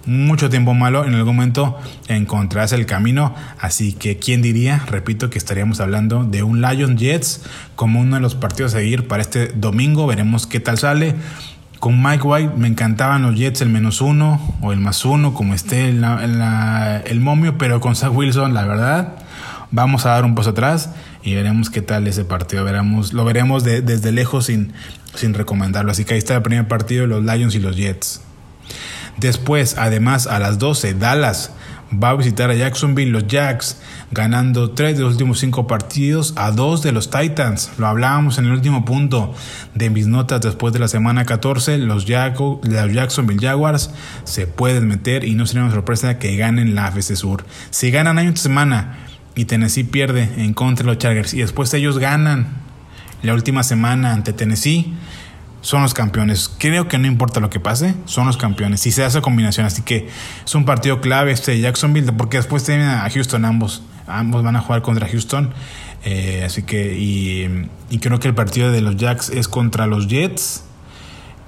mucho 0.05 0.49
tiempo 0.49 0.73
malo, 0.73 1.05
en 1.05 1.13
algún 1.13 1.35
momento 1.35 1.77
encontrarás 2.07 2.71
el 2.71 2.85
camino. 2.85 3.35
Así 3.59 3.93
que, 3.93 4.17
¿quién 4.17 4.41
diría? 4.41 4.85
Repito 4.87 5.29
que 5.29 5.37
estaríamos 5.37 5.81
hablando 5.81 6.23
de 6.23 6.43
un 6.43 6.61
Lion 6.61 6.97
Jets 6.97 7.41
como 7.75 7.99
uno 7.99 8.15
de 8.15 8.21
los 8.21 8.35
partidos 8.35 8.73
a 8.73 8.77
seguir 8.77 9.07
para 9.07 9.21
este 9.21 9.47
domingo. 9.47 10.07
Veremos 10.07 10.47
qué 10.47 10.61
tal 10.61 10.77
sale. 10.77 11.15
Con 11.81 11.99
Mike 11.99 12.21
White 12.21 12.53
me 12.57 12.67
encantaban 12.67 13.23
los 13.23 13.35
Jets 13.35 13.61
el 13.61 13.69
menos 13.69 14.01
uno 14.01 14.39
o 14.61 14.71
el 14.71 14.79
más 14.79 15.03
uno, 15.03 15.33
como 15.33 15.55
esté 15.55 15.89
en 15.89 16.03
el 16.03 17.19
momio, 17.19 17.57
pero 17.57 17.79
con 17.81 17.95
Zach 17.95 18.13
Wilson, 18.13 18.53
la 18.53 18.65
verdad, 18.65 19.15
vamos 19.71 20.05
a 20.05 20.09
dar 20.09 20.23
un 20.23 20.35
paso 20.35 20.51
atrás 20.51 20.91
y 21.23 21.33
veremos 21.33 21.71
qué 21.71 21.81
tal 21.81 22.05
ese 22.05 22.23
partido. 22.23 22.63
Veremos, 22.63 23.13
lo 23.13 23.25
veremos 23.25 23.63
desde 23.63 24.11
lejos 24.11 24.45
sin, 24.45 24.73
sin 25.15 25.33
recomendarlo. 25.33 25.89
Así 25.89 26.05
que 26.05 26.13
ahí 26.13 26.19
está 26.19 26.35
el 26.35 26.43
primer 26.43 26.67
partido 26.67 27.01
de 27.01 27.07
los 27.07 27.23
Lions 27.23 27.55
y 27.55 27.59
los 27.59 27.75
Jets. 27.75 28.21
Después, 29.17 29.75
además, 29.79 30.27
a 30.27 30.37
las 30.37 30.59
12, 30.59 30.93
Dallas 30.93 31.51
va 31.91 32.09
a 32.09 32.15
visitar 32.15 32.49
a 32.49 32.55
Jacksonville, 32.55 33.11
los 33.11 33.27
Jacks, 33.27 33.77
ganando 34.11 34.71
tres 34.71 34.97
de 34.97 35.03
los 35.03 35.13
últimos 35.13 35.39
cinco 35.39 35.67
partidos 35.67 36.33
a 36.37 36.51
dos 36.51 36.81
de 36.81 36.91
los 36.91 37.09
Titans. 37.09 37.71
Lo 37.77 37.87
hablábamos 37.87 38.37
en 38.37 38.45
el 38.45 38.51
último 38.51 38.85
punto 38.85 39.33
de 39.75 39.89
mis 39.89 40.07
notas 40.07 40.41
después 40.41 40.73
de 40.73 40.79
la 40.79 40.87
semana 40.87 41.25
14. 41.25 41.77
Los, 41.79 42.07
los 42.07 42.93
Jacksonville 42.93 43.39
Jaguars 43.39 43.91
se 44.23 44.47
pueden 44.47 44.87
meter 44.87 45.23
y 45.23 45.35
no 45.35 45.45
sería 45.45 45.63
una 45.63 45.73
sorpresa 45.73 46.17
que 46.19 46.35
ganen 46.37 46.75
la 46.75 46.87
AFC 46.87 47.15
Sur. 47.15 47.45
Si 47.69 47.91
ganan 47.91 48.17
año 48.17 48.35
semana 48.35 48.97
y 49.35 49.45
Tennessee 49.45 49.83
pierde 49.83 50.29
en 50.37 50.53
contra 50.53 50.83
de 50.83 50.91
los 50.91 50.97
Chargers 50.97 51.33
y 51.33 51.41
después 51.41 51.73
ellos 51.73 51.99
ganan 51.99 52.47
la 53.23 53.33
última 53.33 53.63
semana 53.63 54.13
ante 54.13 54.33
Tennessee, 54.33 54.93
son 55.61 55.83
los 55.83 55.93
campeones. 55.93 56.51
Creo 56.57 56.87
que 56.87 56.97
no 56.97 57.07
importa 57.07 57.39
lo 57.39 57.49
que 57.49 57.59
pase, 57.59 57.95
son 58.05 58.27
los 58.27 58.37
campeones. 58.37 58.81
Si 58.81 58.91
se 58.91 59.03
hace 59.03 59.21
combinación, 59.21 59.65
así 59.65 59.83
que 59.83 60.09
es 60.43 60.55
un 60.55 60.65
partido 60.65 60.99
clave 61.01 61.31
este 61.31 61.51
de 61.51 61.61
Jacksonville, 61.61 62.11
porque 62.13 62.37
después 62.37 62.63
tienen 62.63 62.87
a 62.87 63.09
Houston 63.09 63.45
ambos. 63.45 63.83
Ambos 64.07 64.43
van 64.43 64.55
a 64.55 64.61
jugar 64.61 64.81
contra 64.81 65.07
Houston. 65.07 65.53
Eh, 66.03 66.43
así 66.43 66.63
que, 66.63 66.97
y, 66.97 67.99
creo 67.99 68.19
que 68.19 68.27
el 68.27 68.33
partido 68.33 68.71
de 68.71 68.81
los 68.81 68.97
Jacks 68.97 69.29
es 69.29 69.47
contra 69.47 69.85
los 69.85 70.07
Jets 70.07 70.63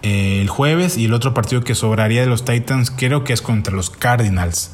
eh, 0.03 0.39
el 0.41 0.49
jueves. 0.49 0.97
Y 0.97 1.05
el 1.05 1.13
otro 1.13 1.33
partido 1.33 1.63
que 1.63 1.75
sobraría 1.75 2.21
de 2.21 2.27
los 2.27 2.45
Titans, 2.45 2.91
creo 2.91 3.23
que 3.23 3.33
es 3.33 3.41
contra 3.41 3.73
los 3.75 3.89
Cardinals. 3.89 4.71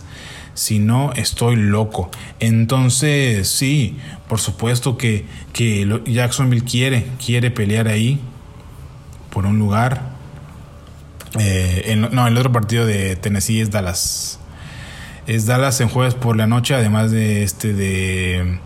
Si 0.54 0.80
no, 0.80 1.14
estoy 1.14 1.56
loco. 1.56 2.12
Entonces, 2.42 3.48
sí, 3.48 3.98
por 4.28 4.42
supuesto 4.42 4.98
que, 4.98 5.26
que 5.54 6.02
Jacksonville 6.06 6.66
quiere, 6.66 7.06
quiere 7.24 7.50
pelear 7.50 7.88
ahí 7.88 8.20
por 9.32 9.46
un 9.46 9.60
lugar. 9.60 10.02
Eh, 11.38 11.96
no, 11.96 12.28
el 12.28 12.38
otro 12.38 12.52
partido 12.52 12.86
de 12.86 13.16
Tennessee 13.16 13.62
es 13.62 13.72
Dallas. 13.72 14.40
Es 15.28 15.46
Dallas 15.46 15.80
en 15.82 15.90
jueves 15.90 16.16
por 16.16 16.36
la 16.36 16.48
noche, 16.48 16.74
además 16.74 17.12
de 17.12 17.44
este 17.44 17.74
de, 17.74 18.60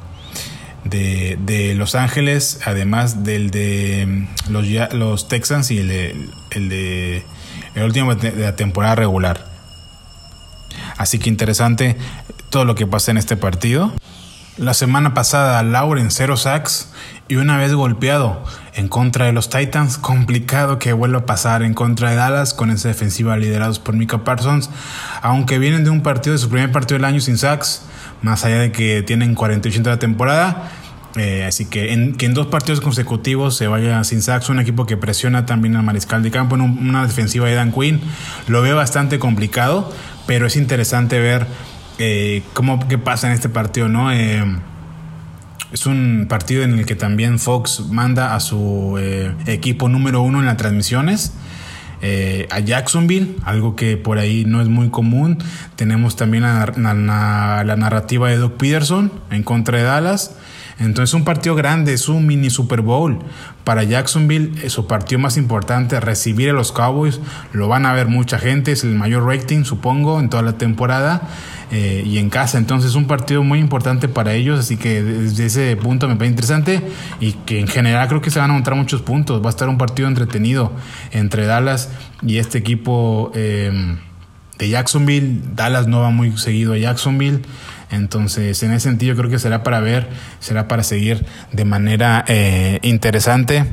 de, 0.86 1.76
Los 1.76 1.96
Ángeles, 1.96 2.60
además 2.66 3.24
del 3.24 3.52
de 3.52 4.28
los, 4.50 4.66
los 4.94 5.28
Texans 5.28 5.72
y 5.72 5.80
el 5.80 5.88
de, 5.90 6.30
el 6.52 6.70
de 6.70 7.24
el 7.76 7.84
último 7.84 8.16
de 8.16 8.32
la 8.32 8.56
temporada 8.56 8.96
regular. 8.96 9.46
Así 10.98 11.20
que 11.20 11.30
interesante 11.30 11.98
todo 12.50 12.66
lo 12.66 12.76
que 12.76 12.88
pasa 12.88 13.12
en 13.12 13.18
este 13.18 13.36
partido. 13.36 13.94
La 14.58 14.76
semana 14.76 15.16
pasada, 15.16 15.64
Lauren 15.64 16.12
cero 16.12 16.38
sacks 16.38 16.90
y 17.28 17.38
una 17.38 17.58
vez 17.58 17.74
golpeado 17.74 18.44
en 18.76 18.88
contra 18.88 19.26
de 19.26 19.34
los 19.34 19.50
Titans, 19.50 19.98
complicado 19.98 20.78
que 20.78 20.94
vuelva 20.94 21.22
a 21.22 21.26
pasar 21.26 21.64
en 21.64 21.74
contra 21.74 22.12
de 22.12 22.18
Dallas 22.18 22.54
con 22.54 22.70
esa 22.70 22.88
defensiva 22.88 23.36
liderados 23.36 23.80
por 23.80 23.96
Mika 23.96 24.24
Parsons, 24.24 24.70
aunque 25.24 25.58
vienen 25.58 25.84
de 25.84 25.90
un 25.90 26.04
partido 26.04 26.34
de 26.34 26.38
su 26.38 26.50
primer 26.50 26.72
partido 26.72 27.00
del 27.00 27.06
año 27.06 27.20
sin 27.20 27.40
sacks, 27.40 27.82
más 28.22 28.46
allá 28.46 28.60
de 28.60 28.72
que 28.72 29.02
tienen 29.02 29.34
48 29.34 29.82
de 29.82 29.90
la 29.90 29.98
temporada. 29.98 30.70
Eh, 31.16 31.46
así 31.46 31.66
que 31.66 31.94
en, 31.94 32.16
que 32.16 32.28
en 32.28 32.36
dos 32.36 32.48
partidos 32.48 32.80
consecutivos 32.80 33.58
se 33.58 33.66
vaya 33.66 34.04
sin 34.04 34.22
sacks, 34.22 34.50
un 34.50 34.60
equipo 34.60 34.86
que 34.86 34.98
presiona 34.98 35.48
también 35.48 35.76
al 35.76 35.84
mariscal 35.84 36.22
de 36.22 36.30
campo 36.30 36.56
en 36.56 36.62
una 36.62 37.08
defensiva 37.08 37.48
de 37.48 37.56
Dan 37.56 37.72
Quinn, 37.72 38.02
lo 38.48 38.62
veo 38.62 38.76
bastante 38.76 39.18
complicado, 39.18 39.92
pero 40.28 40.46
es 40.46 40.56
interesante 40.56 41.20
ver 41.20 41.48
eh, 42.00 42.44
cómo 42.54 42.88
qué 42.88 42.98
pasa 42.98 43.28
en 43.28 43.34
este 43.34 43.50
partido, 43.50 43.88
¿no? 43.90 44.12
Eh, 44.12 44.44
es 45.72 45.88
un 45.88 46.28
partido 46.30 46.64
en 46.64 46.78
el 46.78 46.86
que 46.86 46.96
también 46.96 47.40
Fox 47.40 47.88
manda 47.90 48.36
a 48.36 48.40
su 48.40 48.98
eh, 49.00 49.34
equipo 49.48 49.90
número 49.90 50.22
uno 50.22 50.40
en 50.40 50.46
las 50.46 50.58
transmisiones. 50.58 51.34
Eh, 52.06 52.48
a 52.52 52.60
Jacksonville, 52.60 53.38
algo 53.46 53.78
que 53.78 53.96
por 53.96 54.18
ahí 54.18 54.44
no 54.46 54.62
es 54.62 54.68
muy 54.68 54.90
común. 54.90 55.38
Tenemos 55.78 56.16
también 56.16 56.44
la, 56.44 57.64
la 57.64 57.76
narrativa 57.78 58.30
de 58.30 58.38
Doug 58.38 58.58
Peterson 58.58 59.12
en 59.32 59.42
contra 59.42 59.78
de 59.78 59.86
Dallas. 59.86 60.36
Entonces 60.80 61.14
un 61.14 61.24
partido 61.24 61.56
grande, 61.56 61.94
es 61.94 62.10
un 62.10 62.26
mini 62.26 62.50
Super 62.50 62.82
Bowl. 62.82 63.20
Para 63.64 63.84
Jacksonville 63.84 64.52
es 64.64 64.74
su 64.74 64.88
partido 64.88 65.20
más 65.20 65.38
importante, 65.38 66.00
recibir 66.00 66.50
a 66.50 66.54
los 66.54 66.72
Cowboys, 66.72 67.20
lo 67.54 67.68
van 67.68 67.86
a 67.86 67.94
ver 67.94 68.08
mucha 68.08 68.40
gente, 68.40 68.72
es 68.72 68.84
el 68.84 68.96
mayor 68.96 69.26
rating 69.26 69.64
supongo 69.64 70.20
en 70.20 70.30
toda 70.30 70.44
la 70.44 70.58
temporada 70.58 71.30
eh, 71.72 72.04
y 72.06 72.18
en 72.18 72.30
casa. 72.30 72.58
Entonces 72.58 72.92
es 72.92 72.96
un 72.96 73.06
partido 73.06 73.44
muy 73.44 73.60
importante 73.60 74.08
para 74.08 74.34
ellos, 74.34 74.60
así 74.60 74.78
que 74.78 75.02
desde 75.02 75.46
ese 75.46 75.76
punto 75.76 76.08
me 76.08 76.16
parece 76.16 76.32
interesante 76.32 76.82
y 77.20 77.34
que 77.34 77.60
en 77.60 77.68
general 77.68 78.08
creo 78.08 78.22
que 78.22 78.30
se 78.30 78.40
van 78.40 78.52
a 78.52 78.54
montar 78.54 78.76
muchos 78.76 79.02
puntos. 79.02 79.42
Va 79.42 79.48
a 79.48 79.50
estar 79.50 79.70
un 79.70 79.78
partido 79.78 80.08
entretenido 80.08 80.72
entre 81.12 81.46
Dallas 81.46 81.90
y 82.22 82.38
este 82.38 82.58
equipo 82.58 83.32
eh, 83.34 83.98
de 84.58 84.70
Jacksonville. 84.70 85.42
Dallas 85.56 85.88
no 85.88 86.02
va 86.02 86.10
muy 86.10 86.38
seguido 86.38 86.74
a 86.74 86.78
Jacksonville. 86.78 87.42
Entonces, 87.92 88.62
en 88.64 88.72
ese 88.72 88.90
sentido, 88.90 89.16
creo 89.16 89.30
que 89.30 89.40
será 89.40 89.64
para 89.64 89.80
ver, 89.80 90.10
será 90.40 90.68
para 90.68 90.84
seguir 90.84 91.26
de 91.52 91.66
manera 91.66 92.24
eh, 92.28 92.80
interesante 92.82 93.66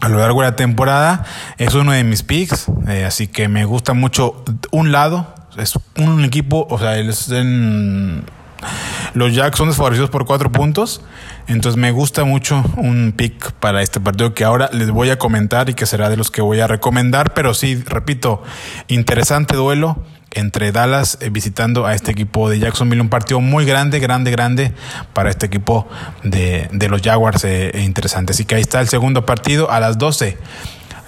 a 0.00 0.08
lo 0.08 0.18
largo 0.18 0.42
de 0.42 0.48
la 0.48 0.56
temporada. 0.56 1.24
Es 1.58 1.74
uno 1.74 1.92
de 1.92 2.04
mis 2.04 2.22
picks, 2.22 2.66
eh, 2.86 3.04
así 3.04 3.26
que 3.26 3.48
me 3.48 3.64
gusta 3.64 3.94
mucho 3.94 4.44
un 4.70 4.92
lado. 4.92 5.34
Es 5.56 5.78
un 5.96 6.24
equipo, 6.24 6.66
o 6.70 6.78
sea, 6.78 6.98
es 6.98 7.30
en, 7.30 8.24
los 9.14 9.34
Jacks 9.34 9.56
son 9.58 9.68
desfavorecidos 9.68 10.10
por 10.10 10.24
cuatro 10.24 10.50
puntos. 10.50 11.02
Entonces 11.46 11.78
me 11.78 11.90
gusta 11.90 12.24
mucho 12.24 12.62
un 12.76 13.12
pick 13.16 13.52
para 13.52 13.82
este 13.82 14.00
partido 14.00 14.34
que 14.34 14.44
ahora 14.44 14.68
les 14.72 14.90
voy 14.90 15.10
a 15.10 15.18
comentar 15.18 15.70
y 15.70 15.74
que 15.74 15.86
será 15.86 16.08
de 16.10 16.16
los 16.16 16.30
que 16.30 16.42
voy 16.42 16.60
a 16.60 16.66
recomendar. 16.66 17.34
Pero 17.34 17.54
sí, 17.54 17.82
repito, 17.86 18.42
interesante 18.88 19.56
duelo 19.56 20.02
entre 20.32 20.72
Dallas 20.72 21.18
eh, 21.20 21.30
visitando 21.30 21.86
a 21.86 21.94
este 21.94 22.10
equipo 22.10 22.50
de 22.50 22.58
Jacksonville. 22.58 23.00
Un 23.00 23.08
partido 23.08 23.40
muy 23.40 23.64
grande, 23.64 23.98
grande, 23.98 24.30
grande 24.30 24.72
para 25.12 25.30
este 25.30 25.46
equipo 25.46 25.88
de, 26.22 26.68
los 26.88 27.02
Jaguars. 27.02 27.44
Eh, 27.44 27.70
e 27.74 27.82
interesante. 27.82 28.32
Así 28.32 28.44
que 28.44 28.56
ahí 28.56 28.60
está 28.60 28.80
el 28.80 28.88
segundo 28.88 29.26
partido 29.26 29.70
a 29.70 29.80
las 29.80 29.98
12. 29.98 30.38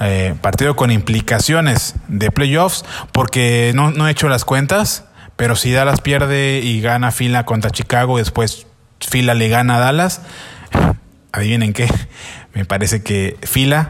Eh, 0.03 0.35
partido 0.41 0.77
con 0.77 0.91
implicaciones 0.91 1.95
de 2.09 2.31
playoffs 2.31 2.87
porque 3.13 3.73
no, 3.75 3.91
no 3.91 4.09
he 4.09 4.11
hecho 4.11 4.31
las 4.31 4.47
cuentas, 4.47 5.05
pero 5.37 5.57
si 5.57 5.73
Dallas 5.73 6.01
pierde 6.01 6.61
y 6.63 6.81
gana 6.81 7.11
fila 7.11 7.45
contra 7.45 7.71
Chicago, 7.71 8.17
después 8.17 8.67
fila 8.99 9.35
le 9.35 9.49
gana 9.49 9.77
a 9.77 9.79
Dallas, 9.81 10.23
adivinen 11.33 11.75
qué, 11.75 11.87
me 12.55 12.65
parece 12.65 13.03
que 13.03 13.37
fila 13.43 13.89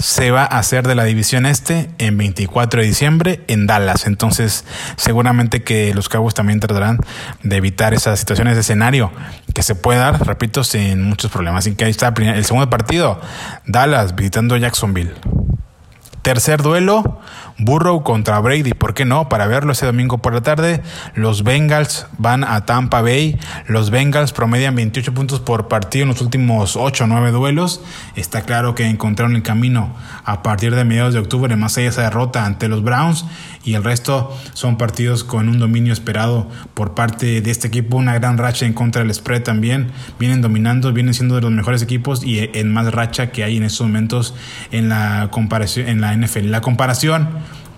se 0.00 0.30
va 0.30 0.42
a 0.42 0.58
hacer 0.58 0.86
de 0.86 0.94
la 0.94 1.04
división 1.04 1.46
este 1.46 1.90
en 1.98 2.16
24 2.16 2.80
de 2.80 2.86
diciembre 2.86 3.44
en 3.48 3.66
Dallas. 3.66 4.06
Entonces, 4.06 4.64
seguramente 4.96 5.62
que 5.62 5.94
los 5.94 6.08
Cabos 6.08 6.34
también 6.34 6.58
tratarán 6.58 6.98
de 7.42 7.56
evitar 7.56 7.92
esas 7.92 8.18
situaciones 8.18 8.54
de 8.54 8.62
escenario 8.62 9.12
que 9.54 9.62
se 9.62 9.74
puede 9.74 9.98
dar, 9.98 10.26
repito, 10.26 10.64
sin 10.64 11.02
muchos 11.02 11.30
problemas. 11.30 11.66
Así 11.66 11.74
que 11.74 11.84
ahí 11.84 11.90
está 11.90 12.14
el 12.16 12.44
segundo 12.44 12.70
partido, 12.70 13.20
Dallas 13.66 14.16
visitando 14.16 14.56
Jacksonville. 14.56 15.12
Tercer 16.22 16.62
duelo, 16.62 17.20
Burrow 17.62 18.02
contra 18.02 18.38
Brady, 18.40 18.72
¿por 18.72 18.94
qué 18.94 19.04
no? 19.04 19.28
Para 19.28 19.46
verlo 19.46 19.72
ese 19.72 19.84
domingo 19.84 20.18
por 20.18 20.32
la 20.32 20.40
tarde, 20.40 20.82
los 21.14 21.44
Bengals 21.44 22.06
van 22.16 22.42
a 22.42 22.64
Tampa 22.64 23.02
Bay. 23.02 23.38
Los 23.66 23.90
Bengals 23.90 24.32
promedian 24.32 24.74
28 24.74 25.12
puntos 25.12 25.40
por 25.40 25.68
partido 25.68 26.04
en 26.04 26.08
los 26.08 26.22
últimos 26.22 26.76
8 26.76 27.04
o 27.04 27.06
9 27.06 27.30
duelos. 27.32 27.82
Está 28.16 28.42
claro 28.42 28.74
que 28.74 28.86
encontraron 28.86 29.36
el 29.36 29.42
camino 29.42 29.94
a 30.24 30.42
partir 30.42 30.74
de 30.74 30.84
mediados 30.84 31.12
de 31.12 31.20
octubre, 31.20 31.54
más 31.56 31.76
allá 31.76 31.84
de 31.84 31.90
esa 31.90 32.02
derrota 32.02 32.46
ante 32.46 32.68
los 32.68 32.82
Browns. 32.82 33.26
Y 33.62 33.74
el 33.74 33.84
resto 33.84 34.34
son 34.54 34.78
partidos 34.78 35.22
con 35.22 35.50
un 35.50 35.58
dominio 35.58 35.92
esperado 35.92 36.48
por 36.72 36.94
parte 36.94 37.42
de 37.42 37.50
este 37.50 37.68
equipo. 37.68 37.98
Una 37.98 38.14
gran 38.14 38.38
racha 38.38 38.64
en 38.64 38.72
contra 38.72 39.02
del 39.02 39.12
spread 39.12 39.42
también. 39.42 39.90
Vienen 40.18 40.40
dominando, 40.40 40.94
vienen 40.94 41.12
siendo 41.12 41.34
de 41.34 41.42
los 41.42 41.50
mejores 41.50 41.82
equipos 41.82 42.24
y 42.24 42.38
en 42.54 42.72
más 42.72 42.90
racha 42.90 43.32
que 43.32 43.44
hay 43.44 43.58
en 43.58 43.64
estos 43.64 43.86
momentos 43.86 44.34
en 44.70 44.88
la 44.88 45.28
comparación, 45.30 45.88
en 45.88 46.00
la 46.00 46.16
NFL. 46.16 46.50
La 46.50 46.62
comparación 46.62 47.28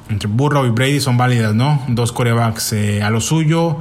entre 0.08 0.28
Burrow 0.28 0.66
y 0.66 0.70
Brady 0.70 1.00
son 1.00 1.16
válidas, 1.16 1.54
¿no? 1.54 1.82
Dos 1.88 2.12
corebacks 2.12 2.72
eh, 2.72 3.02
a 3.02 3.10
lo 3.10 3.20
suyo, 3.20 3.78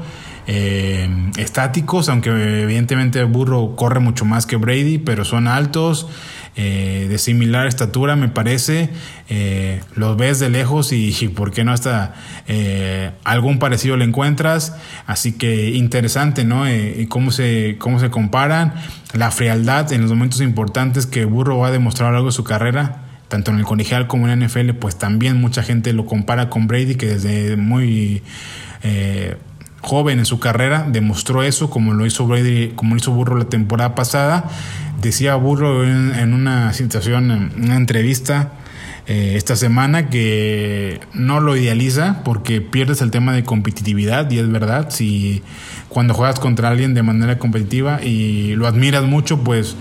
eh, 0.48 1.10
estáticos, 1.38 2.10
aunque 2.10 2.30
evidentemente 2.64 3.24
Burrow 3.24 3.76
corre 3.76 4.00
mucho 4.00 4.26
más 4.26 4.46
que 4.46 4.56
Brady, 4.56 4.98
pero 4.98 5.26
son 5.26 5.48
altos, 5.48 6.08
eh, 6.56 7.08
de 7.10 7.18
similar 7.18 7.68
estatura, 7.68 8.16
me 8.16 8.28
parece. 8.28 8.90
los 9.96 10.18
ves 10.18 10.40
de 10.40 10.50
lejos 10.50 10.92
y, 10.92 11.12
por 11.30 11.52
qué 11.52 11.64
no 11.64 11.72
hasta 11.72 12.14
algún 13.24 13.60
parecido 13.60 13.96
le 13.96 14.06
encuentras. 14.06 14.76
Así 15.08 15.34
que 15.34 15.70
interesante, 15.70 16.44
¿no? 16.44 16.70
y 16.70 17.08
cómo 17.08 17.32
se, 17.32 17.78
cómo 17.80 18.00
se 18.00 18.10
comparan. 18.10 18.74
La 19.14 19.32
frialdad 19.32 19.92
en 19.94 20.02
los 20.02 20.12
momentos 20.12 20.42
importantes 20.42 21.06
que 21.06 21.26
Burrow 21.26 21.64
ha 21.64 21.72
demostrado 21.72 22.16
algo 22.16 22.28
de 22.28 22.34
su 22.34 22.44
carrera 22.44 23.11
tanto 23.32 23.50
en 23.52 23.60
el 23.60 23.64
colegial 23.64 24.08
como 24.08 24.28
en 24.28 24.38
la 24.38 24.46
NFL, 24.46 24.72
pues 24.72 24.98
también 24.98 25.40
mucha 25.40 25.64
gente 25.64 25.94
lo 25.94 26.06
compara 26.06 26.50
con 26.50 26.68
Brady, 26.68 26.96
que 26.96 27.08
desde 27.08 27.56
muy 27.56 28.22
eh, 28.84 29.38
joven 29.80 30.20
en 30.20 30.26
su 30.26 30.38
carrera 30.38 30.86
demostró 30.88 31.42
eso, 31.42 31.70
como 31.70 31.94
lo 31.94 32.06
hizo 32.06 32.28
Brady, 32.28 32.74
como 32.76 32.94
lo 32.94 33.00
hizo 33.00 33.14
Burro 33.14 33.38
la 33.38 33.46
temporada 33.46 33.96
pasada. 33.96 34.50
Decía 35.02 35.36
Burro 35.36 35.86
en, 35.86 36.34
una 36.34 36.74
situación, 36.74 37.32
en 37.32 37.64
una 37.64 37.78
entrevista 37.78 38.52
eh, 39.08 39.36
esta 39.38 39.56
semana, 39.56 40.10
que 40.10 41.00
no 41.14 41.40
lo 41.40 41.56
idealiza 41.56 42.24
porque 42.26 42.60
pierdes 42.60 43.02
el 43.02 43.12
tema 43.12 43.32
de 43.32 43.46
competitividad, 43.46 44.30
y 44.30 44.40
es 44.40 44.52
verdad, 44.52 44.90
si 44.90 45.42
cuando 45.88 46.14
juegas 46.14 46.38
contra 46.38 46.68
alguien 46.68 46.94
de 46.94 47.02
manera 47.02 47.40
competitiva 47.40 48.04
y 48.04 48.56
lo 48.56 48.68
admiras 48.68 49.06
mucho, 49.06 49.42
pues 49.42 49.78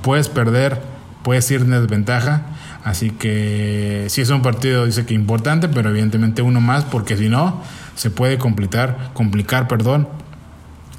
puedes 0.00 0.30
perder, 0.30 0.80
puedes 1.22 1.50
ir 1.50 1.60
en 1.60 1.72
desventaja 1.72 2.55
Así 2.86 3.10
que 3.10 4.06
sí 4.10 4.20
es 4.20 4.30
un 4.30 4.42
partido, 4.42 4.86
dice 4.86 5.04
que 5.06 5.12
importante, 5.12 5.68
pero 5.68 5.90
evidentemente 5.90 6.40
uno 6.40 6.60
más, 6.60 6.84
porque 6.84 7.16
si 7.16 7.28
no, 7.28 7.60
se 7.96 8.10
puede 8.10 8.38
complicar, 8.38 9.10
complicar, 9.12 9.66
perdón, 9.66 10.06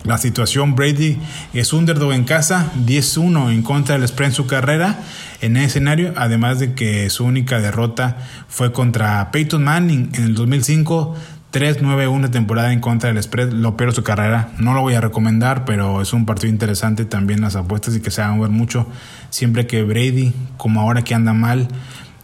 la 0.04 0.17
situación. 0.17 0.76
Brady 0.76 1.17
es 1.54 1.71
underdog 1.71 2.12
en 2.12 2.26
casa, 2.26 2.73
10-1 2.86 3.54
en 3.54 3.63
contra 3.63 3.97
del 3.97 4.06
spread 4.06 4.32
en 4.32 4.36
su 4.36 4.47
carrera 4.47 5.00
en 5.39 5.56
ese 5.56 5.67
escenario, 5.67 6.12
además 6.17 6.60
de 6.60 6.73
que 6.73 7.10
su 7.10 7.23
única 7.23 7.62
derrota 7.62 8.17
fue 8.50 8.73
contra 8.73 9.32
Peyton 9.32 9.63
Manning 9.63 10.10
en 10.13 10.23
el 10.26 10.36
2005. 10.36 11.15
3-9-1 11.58 12.30
temporada 12.30 12.72
en 12.72 12.80
contra 12.80 13.12
del 13.12 13.22
spread, 13.22 13.52
lo 13.52 13.76
peor 13.76 13.89
de 13.89 13.96
su 13.96 14.04
carrera. 14.04 14.50
No 14.60 14.76
lo 14.76 14.82
voy 14.82 14.93
a 14.93 15.02
recomendar, 15.02 15.65
pero 15.65 16.02
es 16.02 16.13
un 16.13 16.28
partido 16.28 16.52
interesante 16.52 17.06
también 17.06 17.41
las 17.41 17.56
apuestas 17.56 17.96
y 17.96 18.00
que 18.00 18.12
se 18.12 18.22
hagan 18.22 18.39
ver 18.39 18.52
mucho. 18.52 18.88
Siempre 19.32 19.65
que 19.65 19.82
Brady, 19.82 20.34
como 20.58 20.82
ahora 20.82 21.04
que 21.04 21.15
anda 21.15 21.34
mal, 21.34 21.67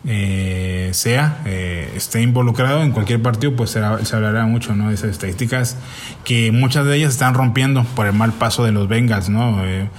eh, 0.05 0.91
sea, 0.93 1.39
eh, 1.45 1.91
esté 1.95 2.21
involucrado 2.21 2.83
en 2.83 2.91
cualquier 2.91 3.23
partido, 3.23 3.55
pues 3.55 3.71
se, 3.71 3.79
hablará 3.79 4.45
mucho 4.45 4.75
¿no? 4.75 4.89
de 4.89 4.95
esas 4.95 5.09
estadísticas 5.09 5.77
que 6.23 6.51
muchas 6.51 6.85
de 6.85 6.97
ellas 6.97 7.13
están 7.13 7.33
rompiendo 7.33 7.83
por 7.95 8.05
el 8.05 8.13
mal 8.13 8.33
paso 8.33 8.63
de 8.63 8.71
los 8.71 8.87
Bengals. 8.87 9.29
¿no? 9.29 9.65
Eh, 9.65 9.89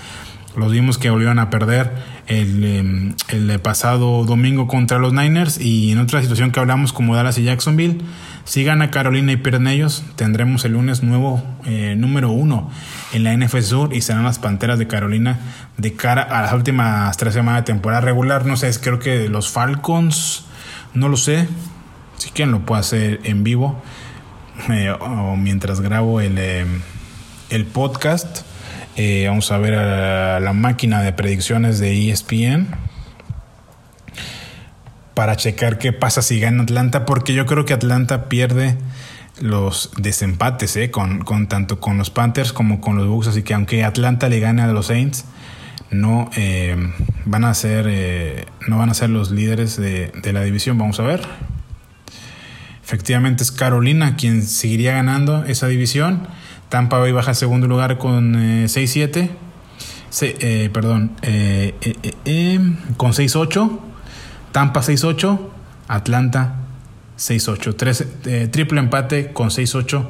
los 0.57 0.71
vimos 0.71 0.97
que 0.97 1.11
volvieron 1.11 1.41
a 1.41 1.51
perder 1.51 1.91
el, 2.29 2.65
em, 2.65 3.15
el 3.31 3.59
pasado 3.59 4.25
domingo 4.25 4.69
contra 4.69 4.99
los 4.99 5.13
Niners 5.13 5.61
y 5.61 5.91
en 5.91 5.99
otra 5.99 6.23
situación 6.23 6.53
que 6.53 6.61
hablamos 6.61 6.93
como 6.93 7.17
Dallas 7.17 7.39
y 7.39 7.43
Jacksonville 7.43 7.99
si 8.45 8.63
gana 8.63 8.91
Carolina 8.91 9.33
y 9.33 9.37
pierden 9.39 9.67
ellos, 9.69 10.05
tendremos 10.17 10.65
el 10.67 10.73
lunes 10.73 11.03
nuevo 11.03 11.43
eh, 11.65 11.95
número 11.97 12.31
uno 12.31 12.71
en 13.15 13.25
la 13.25 13.35
NFL 13.35 13.61
Sur 13.63 13.95
y 13.95 14.03
serán 14.03 14.25
las 14.25 14.39
Panteras 14.39 14.79
de 14.79 14.87
Carolina 14.87 15.39
de 15.79 15.95
cara 15.95 16.23
a 16.23 16.43
las 16.43 16.53
últimas 16.53 17.17
tres 17.17 17.33
semanas 17.33 17.63
de 17.63 17.73
temporada 17.73 18.03
regular. 18.03 18.45
No 18.45 18.59
sé, 18.59 18.71
creo 18.81 18.99
que 18.99 19.31
los 19.31 19.51
Falcons, 19.51 20.45
no 20.93 21.09
lo 21.09 21.17
sé. 21.17 21.49
Si 22.19 22.31
quieren 22.31 22.53
lo 22.53 22.61
puedo 22.61 22.79
hacer 22.79 23.21
en 23.25 23.45
vivo 23.45 23.83
eh, 24.71 24.91
o 24.91 25.37
mientras 25.37 25.81
grabo 25.81 26.21
el, 26.21 26.37
eh, 26.37 26.67
el 27.49 27.65
podcast. 27.65 28.43
vamos 29.27 29.51
a 29.53 29.59
ver 29.59 29.75
a 29.75 30.39
la 30.39 30.53
máquina 30.53 31.01
de 31.01 31.15
predicciones 31.15 31.79
de 31.79 32.11
ESPN 32.11 32.69
para 35.15 35.37
checar 35.37 35.79
qué 35.79 35.93
pasa 35.93 36.23
si 36.23 36.41
gana 36.41 36.63
Atlanta, 36.65 37.07
porque 37.07 37.35
yo 37.35 37.47
creo 37.47 37.65
que 37.65 37.73
Atlanta 37.73 38.29
pierde 38.29 38.77
los 39.41 39.91
desempates, 39.97 40.77
¿eh? 40.77 40.91
con, 40.91 41.21
con, 41.21 41.49
tanto 41.49 41.81
con 41.81 41.99
los 41.99 42.11
Panthers 42.11 42.53
como 42.53 42.81
con 42.81 42.97
los 42.97 43.07
Bucks, 43.09 43.29
así 43.29 43.43
que 43.43 43.55
aunque 43.55 43.85
Atlanta 43.85 44.29
le 44.29 44.41
gane 44.41 44.63
a 44.63 44.67
los 44.69 44.87
Saints, 44.87 45.25
no 45.91 46.31
eh, 46.37 46.77
van 47.25 47.45
a 47.45 47.55
ser 47.55 47.87
eh, 47.89 48.47
no 48.69 48.79
van 48.79 48.91
a 48.91 48.95
ser 48.95 49.11
los 49.11 49.31
líderes 49.31 49.77
de, 49.77 50.13
la 50.33 50.43
división. 50.43 50.79
Vamos 50.79 50.99
a 51.01 51.05
ver. 51.05 51.23
Efectivamente 52.83 53.43
es 53.43 53.51
Carolina 53.53 54.17
quien 54.17 54.43
seguiría 54.43 54.93
ganando 54.95 55.45
esa 55.45 55.67
división. 55.69 56.27
Tampa 56.69 56.99
Bay 56.99 57.13
baja 57.13 57.31
a 57.33 57.35
segundo 57.35 57.67
lugar 57.67 57.99
con 57.99 58.35
6-7. 58.35 59.31
se- 60.11 60.37
eh, 60.41 60.71
perdón, 60.71 61.13
con 62.97 63.13
6-8, 63.13 63.79
Tampa 64.55 64.83
6-8, 64.83 65.37
Atlanta 65.89 66.55
6-8, 67.19 67.75
Tres- 67.77 68.07
eh, 68.27 68.47
triple 68.53 68.79
empate 68.79 69.33
con 69.33 69.49
6-8 69.51 70.07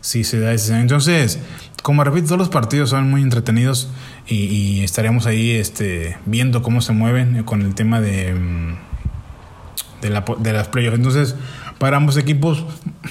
si 0.00 0.22
se 0.22 0.38
da 0.38 0.52
ese. 0.52 0.78
Entonces, 0.78 1.40
como 1.82 2.04
repito, 2.04 2.26
todos 2.28 2.38
los 2.38 2.48
partidos 2.48 2.90
son 2.90 3.10
muy 3.10 3.22
entretenidos 3.22 3.88
y, 4.28 4.36
y 4.44 4.84
estaremos 4.84 5.26
ahí 5.26 5.50
este, 5.50 6.16
viendo 6.26 6.62
cómo 6.62 6.80
se 6.80 6.92
mueven 6.92 7.42
con 7.42 7.62
el 7.62 7.74
tema 7.74 8.00
de, 8.00 8.34
mm, 8.34 8.76
de, 10.02 10.10
la, 10.10 10.24
de 10.38 10.52
las 10.52 10.68
playoffs. 10.68 10.96
Entonces, 10.96 11.34
para 11.78 11.96
ambos 11.96 12.16
equipos, 12.16 12.64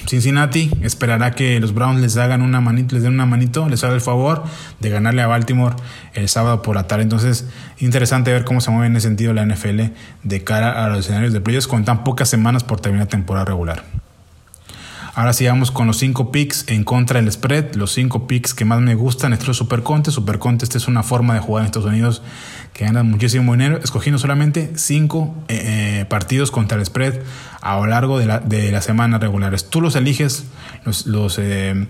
Cincinnati 0.06 0.70
esperará 0.82 1.30
que 1.30 1.58
los 1.58 1.72
Browns 1.72 2.00
les 2.00 2.16
hagan 2.16 2.42
una 2.42 2.60
manito, 2.60 2.94
les 2.94 3.02
den 3.02 3.14
una 3.14 3.26
manito, 3.26 3.68
les 3.68 3.82
haga 3.82 3.94
el 3.94 4.00
favor 4.00 4.44
de 4.80 4.90
ganarle 4.90 5.22
a 5.22 5.26
Baltimore 5.26 5.76
el 6.14 6.28
sábado 6.28 6.60
por 6.60 6.76
la 6.76 6.86
tarde. 6.86 7.02
Entonces, 7.04 7.48
interesante 7.78 8.32
ver 8.32 8.44
cómo 8.44 8.60
se 8.60 8.70
mueve 8.70 8.88
en 8.88 8.96
ese 8.96 9.08
sentido 9.08 9.32
la 9.32 9.46
NFL 9.46 9.80
de 10.22 10.44
cara 10.44 10.84
a 10.84 10.88
los 10.88 11.00
escenarios 11.00 11.32
de 11.32 11.40
playoffs 11.40 11.66
con 11.66 11.84
tan 11.84 12.04
pocas 12.04 12.28
semanas 12.28 12.62
por 12.62 12.80
terminar 12.80 13.06
temporada 13.06 13.46
regular. 13.46 13.84
Ahora 15.18 15.32
sí 15.32 15.46
vamos 15.48 15.72
con 15.72 15.88
los 15.88 15.98
5 15.98 16.30
picks 16.30 16.68
en 16.68 16.84
contra 16.84 17.20
del 17.20 17.32
spread. 17.32 17.74
Los 17.74 17.92
5 17.92 18.28
picks 18.28 18.54
que 18.54 18.64
más 18.64 18.80
me 18.80 18.94
gustan. 18.94 19.32
Esto 19.32 19.50
es 19.50 19.56
Super 19.56 19.82
Contest. 19.82 20.14
Super 20.14 20.38
Contest 20.38 20.76
es 20.76 20.86
una 20.86 21.02
forma 21.02 21.34
de 21.34 21.40
jugar 21.40 21.62
en 21.62 21.66
Estados 21.66 21.88
Unidos 21.88 22.22
que 22.78 22.84
ganan 22.84 23.10
muchísimo 23.10 23.52
dinero, 23.52 23.80
escogiendo 23.82 24.20
solamente 24.20 24.70
5 24.76 25.34
partidos 26.08 26.52
contra 26.52 26.78
el 26.78 26.86
spread 26.86 27.14
a 27.60 27.76
lo 27.76 27.86
largo 27.86 28.18
de 28.18 28.26
la, 28.26 28.38
de 28.38 28.70
la 28.70 28.80
semana 28.80 29.18
regulares. 29.18 29.68
Tú 29.68 29.80
los 29.80 29.96
eliges, 29.96 30.44
los, 30.84 31.06
los, 31.06 31.38
eh, 31.38 31.88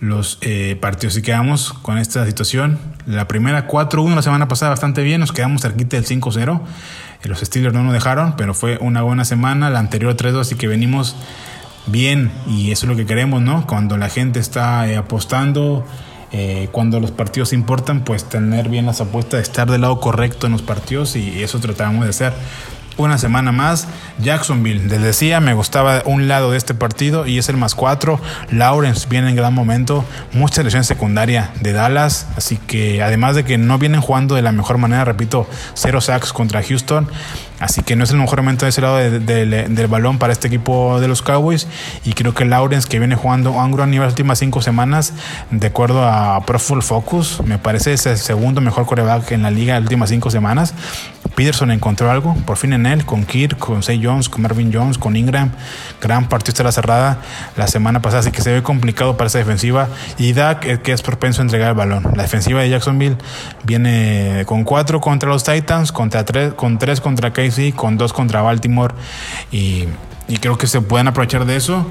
los 0.00 0.38
eh, 0.40 0.76
partidos. 0.80 1.16
Y 1.16 1.22
quedamos 1.22 1.72
con 1.72 1.98
esta 1.98 2.26
situación. 2.26 2.78
La 3.06 3.28
primera 3.28 3.68
4-1 3.68 4.14
la 4.14 4.22
semana 4.22 4.48
pasada 4.48 4.70
bastante 4.70 5.02
bien. 5.02 5.20
Nos 5.20 5.32
quedamos 5.32 5.62
cerquita 5.62 5.96
del 5.96 6.06
5-0. 6.06 6.60
Eh, 7.22 7.28
Los 7.28 7.40
Steelers 7.40 7.74
no 7.74 7.82
nos 7.84 7.92
dejaron, 7.92 8.34
pero 8.36 8.54
fue 8.54 8.78
una 8.80 9.02
buena 9.02 9.24
semana. 9.24 9.70
La 9.70 9.78
anterior 9.78 10.16
3-2, 10.16 10.40
así 10.40 10.54
que 10.56 10.68
venimos 10.68 11.16
bien 11.86 12.32
y 12.48 12.72
eso 12.72 12.86
es 12.86 12.90
lo 12.90 12.96
que 12.96 13.06
queremos, 13.06 13.42
¿no? 13.42 13.64
Cuando 13.66 13.96
la 13.96 14.08
gente 14.08 14.40
está 14.40 14.88
eh, 14.90 14.96
apostando, 14.96 15.86
eh, 16.32 16.68
cuando 16.72 17.00
los 17.00 17.10
partidos 17.10 17.52
importan, 17.52 18.04
pues 18.04 18.24
tener 18.24 18.68
bien 18.68 18.86
las 18.86 19.00
apuestas, 19.00 19.40
estar 19.40 19.70
del 19.70 19.82
lado 19.82 20.00
correcto 20.00 20.46
en 20.46 20.52
los 20.52 20.62
partidos 20.62 21.16
y 21.16 21.42
eso 21.42 21.60
tratamos 21.60 22.04
de 22.04 22.10
hacer. 22.10 22.32
Una 22.98 23.18
semana 23.18 23.52
más, 23.52 23.88
Jacksonville, 24.22 24.88
les 24.88 25.02
decía, 25.02 25.38
me 25.38 25.52
gustaba 25.52 26.02
un 26.06 26.28
lado 26.28 26.52
de 26.52 26.56
este 26.56 26.72
partido 26.72 27.26
y 27.26 27.36
es 27.36 27.50
el 27.50 27.58
más 27.58 27.74
4. 27.74 28.18
Lawrence 28.52 29.06
viene 29.10 29.28
en 29.28 29.36
gran 29.36 29.52
momento, 29.52 30.02
mucha 30.32 30.62
lesión 30.62 30.82
secundaria 30.82 31.50
de 31.60 31.74
Dallas, 31.74 32.26
así 32.36 32.56
que 32.56 33.02
además 33.02 33.36
de 33.36 33.44
que 33.44 33.58
no 33.58 33.78
vienen 33.78 34.00
jugando 34.00 34.34
de 34.34 34.40
la 34.40 34.50
mejor 34.50 34.78
manera, 34.78 35.04
repito, 35.04 35.46
cero 35.74 36.00
sacks 36.00 36.32
contra 36.32 36.62
Houston, 36.62 37.06
Así 37.60 37.82
que 37.82 37.96
no 37.96 38.04
es 38.04 38.10
el 38.10 38.18
mejor 38.18 38.42
momento 38.42 38.66
de 38.66 38.70
ese 38.70 38.80
lado 38.80 38.96
de, 38.96 39.18
de, 39.18 39.46
de, 39.46 39.68
del 39.68 39.86
balón 39.86 40.18
para 40.18 40.32
este 40.32 40.48
equipo 40.48 41.00
de 41.00 41.08
los 41.08 41.22
Cowboys. 41.22 41.66
Y 42.04 42.12
creo 42.12 42.34
que 42.34 42.44
Lawrence, 42.44 42.88
que 42.88 42.98
viene 42.98 43.16
jugando 43.16 43.58
a 43.58 43.64
un 43.64 43.72
gran 43.72 43.90
nivel 43.90 44.06
las 44.06 44.12
últimas 44.12 44.38
cinco 44.38 44.62
semanas, 44.62 45.14
de 45.50 45.66
acuerdo 45.66 46.06
a 46.06 46.44
Pro 46.44 46.58
Football 46.58 46.82
Focus, 46.82 47.40
me 47.44 47.58
parece 47.58 47.92
es 47.92 48.06
el 48.06 48.18
segundo 48.18 48.60
mejor 48.60 48.86
coreback 48.86 49.32
en 49.32 49.42
la 49.42 49.50
liga 49.50 49.74
las 49.74 49.82
últimas 49.82 50.10
cinco 50.10 50.30
semanas. 50.30 50.74
Peterson 51.34 51.70
encontró 51.70 52.10
algo, 52.10 52.34
por 52.46 52.56
fin 52.56 52.72
en 52.72 52.86
él, 52.86 53.04
con 53.04 53.24
Kirk, 53.24 53.58
con 53.58 53.82
Say 53.82 54.00
Jones, 54.02 54.30
con 54.30 54.42
Marvin 54.42 54.72
Jones, 54.72 54.96
con 54.96 55.16
Ingram. 55.16 55.50
Gran 56.00 56.28
partido 56.28 56.64
la 56.64 56.72
cerrada 56.72 57.18
la 57.56 57.66
semana 57.66 58.00
pasada, 58.00 58.20
así 58.20 58.30
que 58.30 58.40
se 58.40 58.52
ve 58.52 58.62
complicado 58.62 59.16
para 59.16 59.28
esa 59.28 59.38
defensiva. 59.38 59.88
Y 60.16 60.32
Dak, 60.32 60.80
que 60.82 60.92
es 60.92 61.02
propenso 61.02 61.42
a 61.42 61.44
entregar 61.44 61.70
el 61.70 61.74
balón. 61.74 62.04
La 62.14 62.22
defensiva 62.22 62.62
de 62.62 62.70
Jacksonville 62.70 63.16
viene 63.64 64.44
con 64.46 64.64
cuatro 64.64 65.00
contra 65.00 65.28
los 65.28 65.44
Titans, 65.44 65.92
contra 65.92 66.24
tres, 66.24 66.54
con 66.54 66.78
tres 66.78 67.00
contra 67.00 67.32
Casey, 67.46 67.72
con 67.72 67.96
dos 67.96 68.12
contra 68.12 68.42
Baltimore. 68.42 68.94
Y, 69.50 69.86
creo 70.40 70.58
que 70.58 70.66
se 70.66 70.80
pueden 70.80 71.08
aprovechar 71.08 71.46
de 71.46 71.56
eso. 71.56 71.90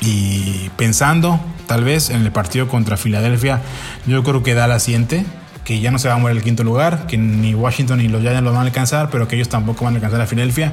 Y 0.00 0.70
pensando, 0.76 1.40
tal 1.66 1.84
vez, 1.84 2.10
en 2.10 2.22
el 2.22 2.32
partido 2.32 2.68
contra 2.68 2.96
Filadelfia, 2.96 3.60
yo 4.06 4.22
creo 4.22 4.42
que 4.42 4.54
da 4.54 4.66
la 4.66 4.80
siguiente 4.80 5.24
que 5.64 5.80
ya 5.80 5.90
no 5.90 5.98
se 5.98 6.08
va 6.08 6.14
a 6.14 6.18
mover 6.18 6.36
el 6.36 6.42
quinto 6.42 6.62
lugar, 6.62 7.06
que 7.06 7.16
ni 7.16 7.54
Washington 7.54 7.98
ni 7.98 8.08
los 8.08 8.20
Giants 8.20 8.42
lo 8.42 8.52
van 8.52 8.60
a 8.60 8.66
alcanzar, 8.66 9.08
pero 9.10 9.26
que 9.26 9.36
ellos 9.36 9.48
tampoco 9.48 9.84
van 9.84 9.94
a 9.94 9.96
alcanzar 9.96 10.20
a 10.20 10.26
Filadelfia. 10.26 10.72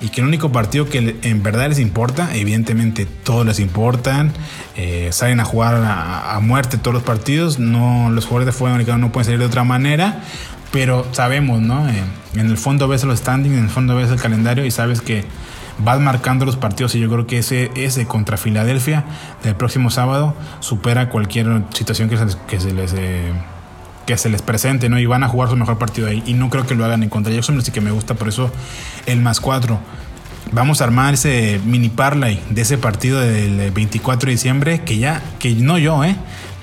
Y 0.00 0.10
que 0.10 0.20
el 0.20 0.28
único 0.28 0.52
partido 0.52 0.88
que 0.88 1.16
en 1.22 1.42
verdad 1.42 1.68
les 1.70 1.80
importa, 1.80 2.28
evidentemente 2.32 3.04
todos 3.04 3.44
les 3.44 3.58
importan, 3.58 4.30
eh, 4.76 5.08
salen 5.10 5.40
a 5.40 5.44
jugar 5.44 5.74
a, 5.74 6.36
a, 6.36 6.40
muerte 6.40 6.78
todos 6.78 6.94
los 6.94 7.02
partidos, 7.02 7.58
no, 7.58 8.08
los 8.10 8.24
jugadores 8.24 8.46
de 8.46 8.52
fútbol 8.52 8.72
americano 8.72 8.98
no 8.98 9.10
pueden 9.10 9.24
salir 9.24 9.40
de 9.40 9.46
otra 9.46 9.64
manera, 9.64 10.22
pero 10.70 11.06
sabemos, 11.12 11.60
¿no? 11.60 11.88
Eh, 11.88 12.02
en 12.34 12.46
el 12.46 12.58
fondo 12.58 12.88
ves 12.88 13.04
los 13.04 13.18
standings, 13.18 13.56
en 13.56 13.64
el 13.64 13.70
fondo 13.70 13.96
ves 13.96 14.10
el 14.10 14.20
calendario 14.20 14.64
y 14.64 14.70
sabes 14.70 15.00
que 15.00 15.24
vas 15.78 16.00
marcando 16.00 16.44
los 16.44 16.56
partidos 16.56 16.94
y 16.94 17.00
yo 17.00 17.08
creo 17.08 17.26
que 17.26 17.38
ese, 17.38 17.70
ese 17.76 18.06
contra 18.06 18.36
Filadelfia 18.36 19.04
del 19.42 19.54
próximo 19.54 19.90
sábado 19.90 20.34
supera 20.60 21.08
cualquier 21.08 21.62
situación 21.72 22.08
que 22.08 22.16
se 22.16 22.24
que 22.48 22.60
se 22.60 22.72
les 22.72 22.92
eh, 22.94 23.32
que 24.06 24.16
se 24.16 24.30
les 24.30 24.40
presente, 24.40 24.88
¿no? 24.88 24.98
Y 24.98 25.04
van 25.04 25.22
a 25.22 25.28
jugar 25.28 25.50
su 25.50 25.56
mejor 25.56 25.76
partido 25.76 26.08
ahí. 26.08 26.22
Y 26.24 26.32
no 26.32 26.48
creo 26.48 26.66
que 26.66 26.74
lo 26.74 26.82
hagan 26.82 27.02
en 27.02 27.10
contra 27.10 27.30
Jacksonville, 27.30 27.62
así 27.62 27.72
que 27.72 27.82
me 27.82 27.90
gusta 27.90 28.14
por 28.14 28.28
eso 28.28 28.50
el 29.04 29.20
más 29.20 29.38
4. 29.38 29.78
Vamos 30.50 30.80
a 30.80 30.84
armar 30.84 31.12
ese 31.12 31.60
mini 31.66 31.90
parlay 31.90 32.42
de 32.48 32.62
ese 32.62 32.78
partido 32.78 33.20
del 33.20 33.70
24 33.70 34.28
de 34.28 34.32
diciembre, 34.32 34.80
que 34.82 34.96
ya, 34.96 35.22
que 35.38 35.54
no 35.56 35.76
yo, 35.76 36.02
¿eh? 36.04 36.16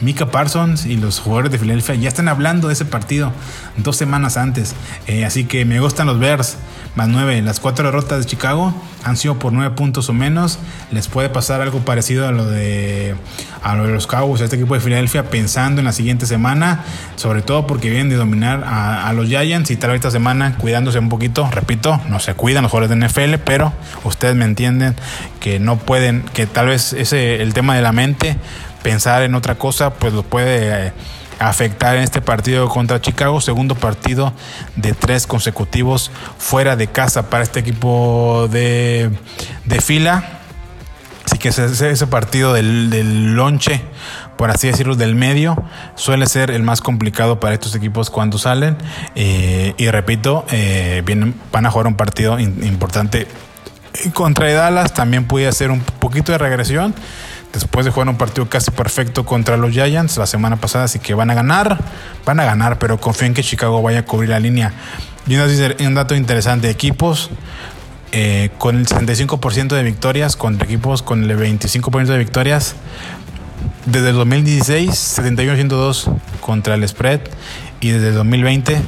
Mika 0.06 0.28
Parsons 0.28 0.86
y 0.86 0.98
los 0.98 1.20
jugadores 1.20 1.52
de 1.52 1.58
Filadelfia 1.58 1.96
ya 1.96 2.08
están 2.08 2.28
hablando 2.28 2.68
de 2.68 2.74
ese 2.74 2.86
partido 2.86 3.34
dos 3.78 3.98
semanas 3.98 4.38
antes. 4.38 4.76
Eh, 5.08 5.26
así 5.26 5.46
que 5.46 5.66
me 5.66 5.80
gustan 5.80 6.06
los 6.06 6.20
Bears. 6.20 6.58
Más 6.96 7.10
9. 7.10 7.42
Las 7.42 7.60
cuatro 7.60 7.86
derrotas 7.86 8.20
de 8.20 8.26
Chicago 8.26 8.74
han 9.04 9.18
sido 9.18 9.38
por 9.38 9.52
9 9.52 9.76
puntos 9.76 10.08
o 10.08 10.14
menos. 10.14 10.60
Les 10.92 11.10
puede 11.10 11.28
pasar 11.28 11.60
algo 11.60 11.80
parecido 11.80 12.26
a 12.26 12.32
lo 12.32 12.46
de, 12.46 13.16
a 13.64 13.76
de 13.76 13.92
los 13.92 14.08
Cowboys, 14.08 14.42
a 14.42 14.46
este 14.46 14.56
equipo 14.56 14.76
de 14.76 14.80
Filadelfia, 14.80 15.30
pensando 15.30 15.82
en 15.82 15.86
la 15.86 15.92
siguiente 15.92 16.26
semana. 16.26 16.86
Sobre 17.18 17.42
todo 17.42 17.68
porque 17.68 17.90
vienen 17.90 18.10
de 18.10 18.16
dominar 18.16 18.64
a, 18.64 19.10
a 19.10 19.14
los 19.14 19.28
Giants 19.28 19.72
y 19.72 19.76
tal 19.76 19.90
vez 19.90 19.98
esta 19.98 20.12
semana 20.12 20.56
cuidándose 20.58 21.00
un 21.00 21.10
poquito. 21.10 21.50
Repito, 21.52 22.00
no 22.08 22.20
se 22.20 22.34
cuidan 22.34 22.64
los 22.64 22.72
jugadores 22.72 22.98
de 22.98 23.08
NFL, 23.08 23.44
pero 23.44 23.74
ustedes 24.06 24.36
me 24.36 24.46
entienden 24.46 24.96
que 25.42 25.60
no 25.60 25.78
pueden, 25.78 26.22
que 26.34 26.46
tal 26.48 26.68
vez 26.68 26.94
ese 26.94 27.42
el 27.42 27.54
tema 27.54 27.76
de 27.76 27.82
la 27.82 27.92
mente 27.92 28.38
pensar 28.86 29.24
en 29.24 29.34
otra 29.34 29.56
cosa, 29.56 29.96
pues 29.96 30.14
lo 30.14 30.22
puede 30.22 30.90
eh, 30.90 30.94
afectar 31.40 31.96
en 31.96 32.04
este 32.04 32.22
partido 32.22 32.70
contra 32.70 33.02
Chicago, 33.02 33.42
segundo 33.42 33.74
partido 33.74 34.32
de 34.76 34.94
tres 34.94 35.26
consecutivos 35.26 36.12
fuera 36.38 36.76
de 36.76 36.86
casa 36.86 37.32
para 37.32 37.44
este 37.44 37.62
equipo 37.62 38.48
de, 38.52 39.10
de 39.66 39.82
fila. 39.82 40.24
Así 41.26 41.40
que 41.40 41.48
ese, 41.50 42.06
partido 42.06 42.54
del, 42.54 42.92
del, 42.92 43.34
lonche, 43.34 43.82
por 44.38 44.52
así 44.52 44.68
decirlo, 44.68 44.94
del 44.94 45.16
medio, 45.16 45.58
suele 45.96 46.28
ser 46.28 46.52
el 46.52 46.62
más 46.62 46.80
complicado 46.80 47.40
para 47.40 47.56
estos 47.56 47.74
equipos 47.74 48.12
cuando 48.12 48.38
salen. 48.38 48.78
Eh, 49.16 49.74
y 49.78 49.90
repito, 49.90 50.46
eh, 50.52 51.02
vienen, 51.04 51.34
van 51.52 51.66
a 51.66 51.72
jugar 51.72 51.88
un 51.88 51.96
partido 51.96 52.40
importante 52.40 53.28
contra 54.14 54.54
Dallas. 54.54 54.94
También 54.94 55.26
puede 55.26 55.48
hacer 55.48 55.72
un 55.72 55.80
poquito 55.80 56.32
de 56.32 56.38
regresión 56.38 56.94
después 57.56 57.86
de 57.86 57.92
jugar 57.92 58.10
un 58.10 58.18
partido 58.18 58.48
casi 58.48 58.72
perfecto 58.72 59.26
contra 59.26 59.58
los 59.58 59.72
Giants 59.72 60.18
la 60.18 60.26
semana 60.26 60.58
pasada, 60.58 60.86
así 60.86 61.00
que 61.00 61.14
van 61.14 61.32
a 61.32 61.34
ganar, 61.34 61.80
van 62.26 62.40
a 62.40 62.46
ganar, 62.46 62.78
pero 62.80 63.00
confío 63.00 63.28
en 63.28 63.34
que 63.34 63.44
Chicago 63.44 63.82
vaya 63.82 64.00
a 64.00 64.06
cubrir 64.06 64.30
la 64.30 64.40
línea. 64.40 64.74
Y 65.28 65.36
un 65.86 65.96
dato 65.96 66.16
interesante, 66.16 66.70
equipos 66.70 67.32
eh, 68.12 68.50
con 68.60 68.78
el 68.78 68.86
65% 68.86 69.76
de 69.76 69.84
victorias 69.84 70.36
contra 70.36 70.66
equipos 70.66 71.02
con 71.02 71.30
el 71.30 71.38
25% 71.38 72.06
de 72.06 72.18
victorias. 72.18 72.76
Desde 73.86 74.10
el 74.12 74.16
2016, 74.16 74.90
71-102 75.20 76.18
contra 76.40 76.76
el 76.76 76.88
spread 76.88 77.22
y 77.82 77.90
desde 77.90 78.10
el 78.10 78.16
2020, 78.16 78.82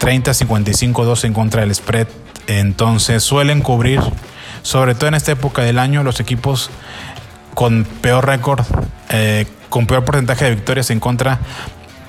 30-55-2 0.00 1.24
en 1.24 1.32
contra 1.32 1.62
del 1.62 1.74
spread. 1.74 2.08
Entonces 2.46 3.22
suelen 3.22 3.60
cubrir, 3.60 4.00
sobre 4.62 4.94
todo 4.94 5.08
en 5.08 5.14
esta 5.14 5.32
época 5.32 5.62
del 5.62 5.78
año, 5.78 6.02
los 6.02 6.20
equipos 6.20 6.70
con 7.54 7.84
peor 8.00 8.26
récord, 8.26 8.64
eh, 9.10 9.46
con 9.68 9.86
peor 9.86 10.04
porcentaje 10.04 10.44
de 10.44 10.54
victorias 10.54 10.90
en 10.90 11.00
contra 11.00 11.40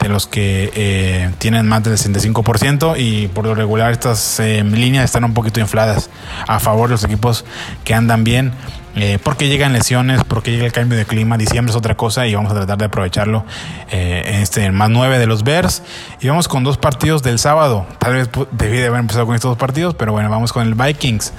de 0.02 0.10
los 0.10 0.26
que 0.26 0.72
eh, 0.76 1.32
tienen 1.38 1.68
más 1.68 1.84
del 1.84 1.94
65% 1.94 2.96
y 2.98 3.28
por 3.28 3.46
lo 3.46 3.54
regular 3.54 3.92
estas 3.92 4.40
eh, 4.40 4.64
líneas 4.64 5.06
están 5.06 5.24
un 5.24 5.34
poquito 5.34 5.60
infladas 5.60 6.10
a 6.48 6.60
favor 6.60 6.90
de 6.90 6.96
los 6.96 7.04
equipos 7.04 7.46
que 7.84 7.94
andan 7.94 8.24
bien. 8.24 8.52
Eh, 8.94 9.20
porque 9.24 9.48
llegan 9.48 9.72
lesiones, 9.72 10.22
porque 10.26 10.52
llega 10.52 10.66
el 10.66 10.74
cambio 10.74 10.98
de 10.98 11.06
clima, 11.06 11.38
diciembre 11.38 11.72
es 11.72 11.78
otra 11.78 11.96
cosa 11.96 12.28
y 12.28 12.36
vamos 12.36 12.52
a 12.52 12.56
tratar 12.56 12.78
de 12.78 12.86
aprovecharlo 12.86 13.46
en 13.90 14.42
este 14.42 14.70
más 14.72 14.90
9 14.90 15.18
de 15.18 15.28
los 15.28 15.46
Bears. 15.46 15.82
Y 16.20 16.28
vamos 16.28 16.50
con 16.50 16.66
dos 16.66 16.78
partidos 16.78 17.24
del 17.24 17.40
sábado. 17.40 17.86
Tal 18.00 18.16
vez 18.16 18.30
debí 18.52 18.80
de 18.80 18.88
haber 18.88 19.00
empezado 19.00 19.26
con 19.26 19.36
estos 19.36 19.52
dos 19.52 19.58
partidos, 19.58 19.96
pero 19.96 20.12
bueno, 20.12 20.30
vamos 20.30 20.52
con 20.52 20.68
el 20.68 20.74
Vikings. 20.74 21.32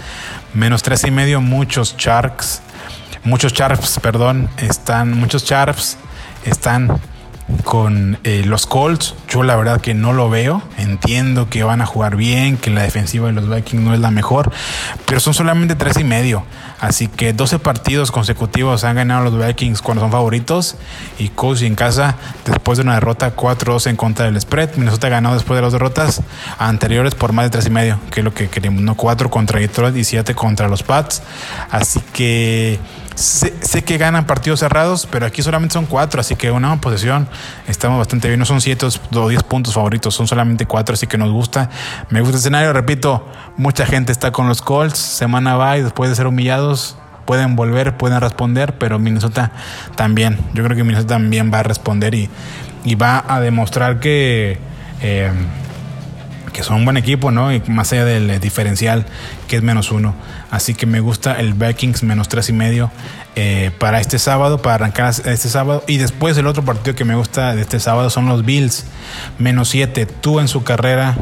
Menos 0.55 0.83
tres 0.83 1.05
y 1.05 1.11
medio, 1.11 1.43
muchos 1.43 1.95
Sharks 1.99 2.63
muchos 3.25 3.53
Sharps, 3.53 3.99
perdón, 4.01 4.49
están, 4.59 5.19
muchos 5.19 5.45
Sharps 5.45 5.97
están 6.45 7.01
con 7.65 8.19
eh, 8.25 8.43
los 8.45 8.67
Colts. 8.67 9.15
Yo 9.29 9.43
la 9.43 9.57
verdad 9.57 9.81
que 9.81 9.95
no 9.95 10.13
lo 10.13 10.31
veo. 10.31 10.63
Entiendo 10.79 11.49
que 11.49 11.63
van 11.63 11.81
a 11.81 11.87
jugar 11.87 12.17
bien, 12.17 12.57
que 12.57 12.71
la 12.71 12.83
defensiva 12.83 13.27
de 13.27 13.33
los 13.33 13.49
Vikings 13.49 13.83
no 13.83 13.95
es 13.95 14.01
la 14.01 14.11
mejor, 14.11 14.53
pero 15.07 15.21
son 15.21 15.35
solamente 15.35 15.75
tres 15.75 15.99
y 15.99 16.05
medio. 16.05 16.45
Así 16.81 17.07
que 17.07 17.33
12 17.33 17.59
partidos 17.61 18.11
consecutivos 18.11 18.85
han 18.85 18.97
ganado 18.97 19.31
los 19.31 19.47
Vikings 19.47 19.83
cuando 19.83 20.03
son 20.03 20.11
favoritos 20.11 20.77
y 21.19 21.29
Colts 21.29 21.63
en 21.63 21.77
casa 21.77 22.17
después 22.45 22.79
de 22.79 22.83
una 22.83 22.95
derrota 22.95 23.37
4-2 23.37 23.89
en 23.89 23.97
contra 23.97 24.27
del 24.27 24.41
spread. 24.41 24.75
Minnesota 24.77 25.09
ganado 25.09 25.35
después 25.35 25.57
de 25.57 25.63
las 25.63 25.73
derrotas 25.73 26.23
anteriores 26.59 27.15
por 27.15 27.33
más 27.33 27.47
de 27.47 27.51
tres 27.51 27.67
y 27.67 27.71
medio, 27.71 27.99
que 28.11 28.21
es 28.21 28.25
lo 28.25 28.35
que 28.35 28.49
queríamos. 28.49 28.83
No 28.83 28.97
4 28.97 29.31
contra 29.31 29.61
Detroit 29.61 29.97
y 29.97 30.05
7 30.05 30.35
contra 30.35 30.69
los 30.69 30.83
Pats. 30.83 31.23
Así 31.71 32.01
que 32.13 32.81
Sé, 33.15 33.83
que 33.83 33.99
ganan 33.99 34.27
partidos 34.27 34.61
cerrados, 34.61 35.07
pero 35.11 35.27
aquí 35.27 35.43
solamente 35.43 35.75
son 35.75 35.87
cuatro, 35.87 36.21
así 36.21 36.37
que 36.37 36.51
una 36.51 36.81
posesión 36.81 37.29
estamos 37.67 37.99
bastante 37.99 38.29
bien. 38.29 38.39
No 38.39 38.47
son 38.47 38.61
siete 38.61 38.87
o 38.87 39.29
diez 39.29 39.43
puntos 39.43 39.75
favoritos, 39.75 40.15
son 40.15 40.27
solamente 40.27 40.67
cuatro, 40.67 40.95
así 40.95 41.07
que 41.07 41.19
nos 41.19 41.31
gusta. 41.31 41.71
Me 42.11 42.21
gusta 42.21 42.37
el 42.37 42.41
escenario, 42.41 42.73
repito, 42.73 43.27
mucha 43.57 43.87
gente 43.87 44.13
está 44.13 44.33
con 44.33 44.49
los 44.49 44.63
Colts, 44.63 44.99
semana 44.99 45.57
va 45.57 45.79
y 45.79 45.83
después 45.83 46.11
de 46.11 46.17
ser 46.17 46.27
humillados 46.27 46.97
pueden 47.25 47.57
volver, 47.57 47.97
pueden 47.97 48.21
responder, 48.21 48.77
pero 48.79 48.99
Minnesota 48.99 49.53
también. 49.95 50.39
Yo 50.55 50.65
creo 50.65 50.77
que 50.77 50.85
Minnesota 50.85 51.15
también 51.15 51.53
va 51.53 51.61
a 51.61 51.63
responder 51.63 52.15
y, 52.15 52.29
va 52.95 53.25
a 53.27 53.41
demostrar 53.41 54.01
que... 54.01 54.59
Eh, 55.01 55.31
que 56.53 56.63
son 56.63 56.77
un 56.77 56.85
buen 56.85 56.97
equipo, 56.97 57.31
¿no? 57.31 57.53
Y 57.53 57.63
más 57.69 57.93
allá 57.93 58.05
del 58.05 58.41
diferencial 58.41 59.07
que 59.49 59.57
es 59.57 59.63
menos 59.63 59.91
uno. 59.91 60.15
Así 60.51 60.75
que 60.75 60.87
me 60.87 61.01
gusta 61.01 61.41
el 61.41 61.55
Vikings 61.55 62.03
menos 62.03 62.29
tres 62.29 62.49
y 62.49 62.53
medio 62.53 62.91
eh, 63.35 63.71
para 63.79 64.01
este 64.01 64.19
sábado, 64.19 64.61
para 64.61 64.75
arrancar 64.77 65.11
este 65.11 65.49
sábado. 65.49 65.83
Y 65.87 65.97
después 65.97 66.37
el 66.37 66.47
otro 66.47 66.65
partido 66.65 66.95
que 66.95 67.05
me 67.05 67.15
gusta 67.15 67.55
de 67.55 67.63
este 67.63 67.81
sábado 67.81 68.11
son 68.11 68.27
los 68.27 68.45
Bills, 68.45 68.85
menos 69.39 69.69
siete. 69.69 70.07
Tú 70.07 70.41
en 70.41 70.49
su 70.49 70.63
carrera 70.63 71.17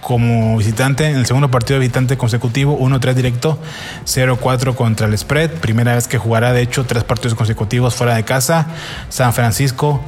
como 0.00 0.56
visitante, 0.56 1.06
en 1.06 1.16
el 1.16 1.26
segundo 1.26 1.50
partido 1.50 1.78
de 1.78 1.80
visitante 1.80 2.16
consecutivo, 2.16 2.78
1-3 2.78 3.14
directo, 3.14 3.58
0-4 4.06 4.74
contra 4.74 5.06
el 5.06 5.16
spread. 5.16 5.50
Primera 5.52 5.94
vez 5.94 6.08
que 6.08 6.18
jugará, 6.18 6.52
de 6.52 6.62
hecho, 6.62 6.84
tres 6.84 7.04
partidos 7.04 7.34
consecutivos 7.34 7.94
fuera 7.94 8.14
de 8.14 8.24
casa. 8.24 8.66
San 9.08 9.32
Francisco 9.32 10.02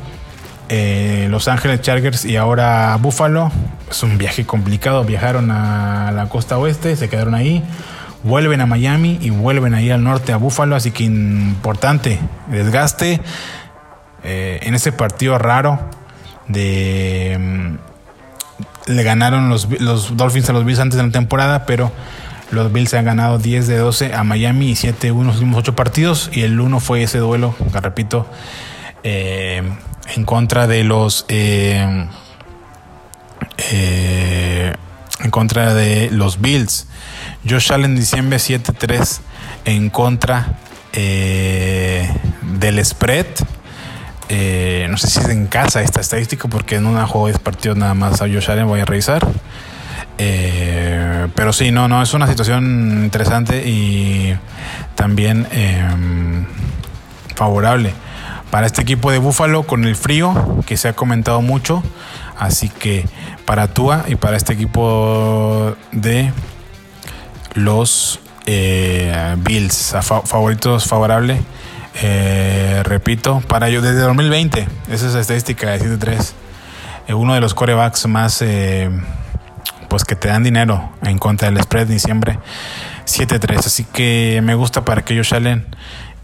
eh, 0.75 1.27
Los 1.29 1.49
Ángeles 1.49 1.83
Chargers 1.83 2.25
y 2.25 2.37
ahora 2.37 2.97
Buffalo. 2.99 3.53
Es 3.91 4.03
un 4.03 4.17
viaje 4.17 4.47
complicado. 4.47 5.05
Viajaron 5.05 5.51
a 5.51 6.11
la 6.13 6.31
costa 6.31 6.57
oeste, 6.57 6.97
se 6.97 7.11
quedaron 7.11 7.35
ahí. 7.35 7.63
Vuelven 8.23 8.63
a 8.63 8.67
Miami 8.67 9.19
y 9.21 9.29
vuelven 9.29 9.75
ahí 9.75 9.91
al 9.91 10.03
norte 10.03 10.33
a 10.33 10.39
Buffalo. 10.39 10.75
Así 10.75 10.91
que 10.91 11.05
importante 11.05 12.19
desgaste 12.49 13.21
eh, 14.25 14.61
en 14.63 14.75
ese 14.75 14.93
partido 14.93 15.37
raro 15.37 15.79
de. 16.49 17.37
Mm, 17.39 17.77
le 18.87 19.03
ganaron 19.03 19.51
los, 19.51 19.69
los 19.79 20.17
Dolphins 20.17 20.49
a 20.49 20.55
los 20.55 20.65
Bills 20.65 20.81
antes 20.81 20.97
de 20.97 21.05
la 21.05 21.13
temporada, 21.13 21.67
pero 21.67 21.93
los 22.51 22.73
Bills 22.73 22.95
han 22.95 23.05
ganado 23.05 23.39
10 23.39 23.67
de 23.67 23.77
12 23.77 24.15
a 24.15 24.25
Miami 24.25 24.71
y 24.71 24.77
7 24.77 25.13
1 25.13 25.25
los 25.25 25.35
últimos 25.37 25.59
8 25.59 25.77
partidos. 25.77 26.31
Y 26.33 26.41
el 26.43 26.59
1 26.59 26.81
fue 26.81 27.03
ese 27.03 27.19
duelo, 27.19 27.55
que 27.71 27.81
repito, 27.81 28.27
eh, 29.05 29.63
en 30.09 30.25
contra 30.25 30.67
de 30.67 30.85
los 30.85 31.25
eh, 31.29 32.07
eh, 33.71 34.73
en 35.21 35.31
contra 35.31 35.75
de 35.75 36.11
los 36.11 36.41
Bills. 36.41 36.87
Josh 37.49 37.73
Allen 37.73 37.97
diciembre 37.97 38.39
7-3 38.39 39.21
en 39.65 39.91
contra 39.91 40.59
eh, 40.93 42.13
del 42.43 42.85
spread. 42.85 43.27
no 44.89 44.99
sé 44.99 45.09
si 45.09 45.21
es 45.21 45.29
en 45.29 45.47
casa 45.47 45.83
esta 45.83 46.01
estadística 46.01 46.49
porque 46.49 46.77
en 46.77 46.87
una 46.87 47.07
juego 47.07 47.29
de 47.29 47.39
partidos 47.39 47.77
nada 47.77 47.95
más 47.95 48.23
a 48.23 48.27
Josh 48.27 48.51
Allen 48.51 48.67
voy 48.67 48.81
a 48.81 48.85
revisar. 48.85 49.27
pero 50.17 51.53
sí, 51.53 51.71
no, 51.71 51.89
no, 51.89 52.03
es 52.03 52.15
una 52.15 52.27
situación 52.27 53.03
interesante 53.05 53.63
y 53.69 54.37
también 54.95 55.47
favorable 57.37 57.93
para 58.53 58.67
este 58.67 58.83
equipo 58.83 59.11
de 59.11 59.17
Búfalo 59.17 59.63
con 59.63 59.87
el 59.87 59.97
frío 59.97 60.63
que 60.67 60.77
se 60.77 60.87
ha 60.87 60.93
comentado 60.93 61.41
mucho. 61.41 61.83
Así 62.39 62.69
que 62.69 63.07
para 63.47 63.69
Tua 63.69 64.05
y 64.09 64.17
para 64.17 64.37
este 64.37 64.53
equipo 64.53 65.75
de 65.91 66.31
los 67.55 68.21
eh, 68.45 69.37
Bills, 69.39 69.97
favoritos 70.03 70.85
favorable. 70.87 71.41
Eh, 72.03 72.83
repito, 72.85 73.41
para 73.49 73.71
ellos 73.71 73.83
desde 73.83 74.01
2020, 74.01 74.69
esa 74.91 75.07
es 75.07 75.15
la 75.15 75.21
estadística 75.21 75.71
de 75.71 75.81
7-3. 75.81 76.33
Eh, 77.09 77.15
uno 77.15 77.33
de 77.33 77.41
los 77.41 77.55
corebacks 77.55 78.07
más, 78.07 78.45
pues 79.89 80.05
que 80.05 80.15
te 80.15 80.29
dan 80.29 80.43
dinero 80.43 80.93
en 81.01 81.17
contra 81.17 81.51
del 81.51 81.59
spread 81.63 81.87
diciembre, 81.87 82.39
7-3. 83.07 83.61
Así 83.61 83.85
que 83.85 84.43
me 84.45 84.55
gusta 84.55 84.85
para 84.85 85.07
que 85.07 85.15
ellos 85.15 85.29
salen 85.29 85.65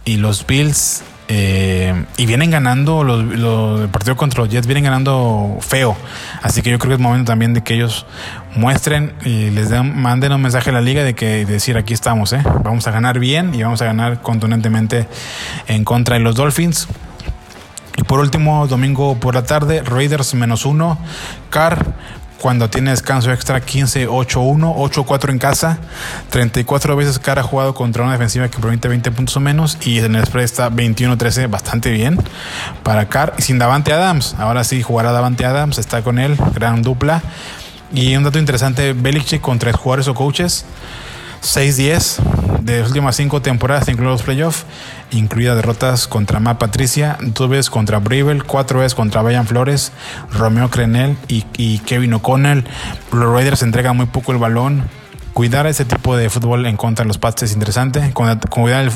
y 0.05 0.19
los 0.19 0.47
Bills 0.47 1.05
eh, 1.31 2.07
y 2.17 2.25
vienen 2.25 2.51
ganando, 2.51 3.05
los, 3.05 3.21
el 3.21 3.89
partido 3.91 4.17
contra 4.17 4.41
los 4.41 4.49
Jets 4.49 4.67
vienen 4.67 4.85
ganando 4.85 5.59
feo. 5.61 5.95
Así 6.43 6.63
que 6.63 6.71
yo 6.71 6.79
creo 6.79 6.91
que 6.91 6.95
es 6.95 7.01
momento 7.01 7.31
también 7.31 7.53
de 7.53 7.63
que 7.63 7.75
ellos 7.75 8.07
muestren 8.57 9.13
y 9.25 9.51
les 9.51 9.69
den, 9.69 10.01
manden 10.01 10.33
un 10.33 10.41
mensaje 10.41 10.71
a 10.71 10.73
la 10.73 10.81
liga 10.81 11.05
de 11.05 11.15
que 11.15 11.45
decir 11.45 11.77
aquí 11.77 11.93
estamos, 11.93 12.33
¿eh? 12.33 12.43
vamos 12.65 12.87
a 12.87 12.91
ganar 12.91 13.19
bien 13.19 13.55
y 13.55 13.63
vamos 13.63 13.83
a 13.83 13.85
ganar 13.85 14.23
contundentemente 14.23 15.07
en 15.67 15.85
contra 15.85 16.15
de 16.15 16.21
los 16.21 16.35
Dolphins. 16.35 16.89
Y 17.99 18.05
por 18.05 18.21
último, 18.21 18.67
domingo 18.67 19.17
por 19.19 19.35
la 19.35 19.45
tarde, 19.45 19.83
Raiders 19.83 20.33
menos 20.35 20.65
uno, 20.65 20.99
Car 21.51 21.95
cuando 22.41 22.71
tiene 22.71 22.91
descanso 22.91 23.33
extra 23.33 23.61
15-8-1, 23.61 24.75
8-4 24.77 25.31
en 25.31 25.39
casa, 25.39 25.79
34 26.31 26.97
veces 26.97 27.19
cara 27.19 27.43
jugado 27.43 27.75
contra 27.75 28.05
una 28.05 28.13
defensiva 28.13 28.49
que 28.49 28.59
permite 28.59 28.89
20 28.89 29.11
puntos 29.11 29.37
o 29.37 29.41
menos 29.41 29.79
y 29.83 29.99
en 29.99 30.15
el 30.15 30.25
spread 30.25 30.45
está 30.45 30.71
21-13, 30.71 31.51
bastante 31.51 31.91
bien 31.91 32.19
para 32.83 33.09
Carr 33.09 33.35
y 33.39 33.43
sin 33.43 33.59
Davante 33.59 33.93
Adams. 33.93 34.37
Ahora 34.39 34.65
sí 34.65 34.83
jugará 34.83 35.13
Davante 35.13 35.45
Adams, 35.45 35.79
está 35.79 36.03
con 36.03 36.19
él, 36.19 36.37
gran 36.55 36.83
dupla. 36.83 37.23
Y 37.93 38.15
un 38.17 38.23
dato 38.23 38.39
interesante, 38.39 38.93
Belichick 38.93 39.41
con 39.41 39.59
tres 39.59 39.75
jugadores 39.75 40.09
o 40.09 40.15
coaches. 40.15 40.65
6-10 41.43 42.19
de 42.63 42.81
las 42.81 42.89
últimas 42.89 43.17
cinco 43.17 43.41
temporadas, 43.41 43.89
incluidos 43.89 44.21
los 44.21 44.23
playoffs, 44.23 44.65
incluidas 45.11 45.57
derrotas 45.57 46.07
contra 46.07 46.41
Matt 46.41 46.59
Patricia, 46.59 47.17
dos 47.21 47.49
veces 47.49 47.71
contra 47.71 47.99
Bravel, 47.99 48.45
cuatro 48.45 48.81
veces 48.81 48.95
contra 48.95 49.23
Brian 49.23 49.47
Flores, 49.47 49.93
Romeo 50.33 50.69
Crenel 50.71 51.17
y, 51.29 51.45
y 51.57 51.79
Kevin 51.81 52.15
O'Connell. 52.15 52.65
Los 53.13 53.33
Raiders 53.33 53.63
entregan 53.63 53.97
muy 53.97 54.07
poco 54.07 54.33
el 54.33 54.39
balón 54.39 54.85
cuidar 55.39 55.69
ese 55.69 55.85
tipo 55.85 56.17
de 56.17 56.31
fútbol 56.31 56.67
en 56.67 56.77
contra 56.77 57.05
de 57.05 57.07
los 57.07 57.19
Pats 57.19 57.45
es 57.45 57.53
interesante. 57.53 58.13
Cuidar 58.13 58.41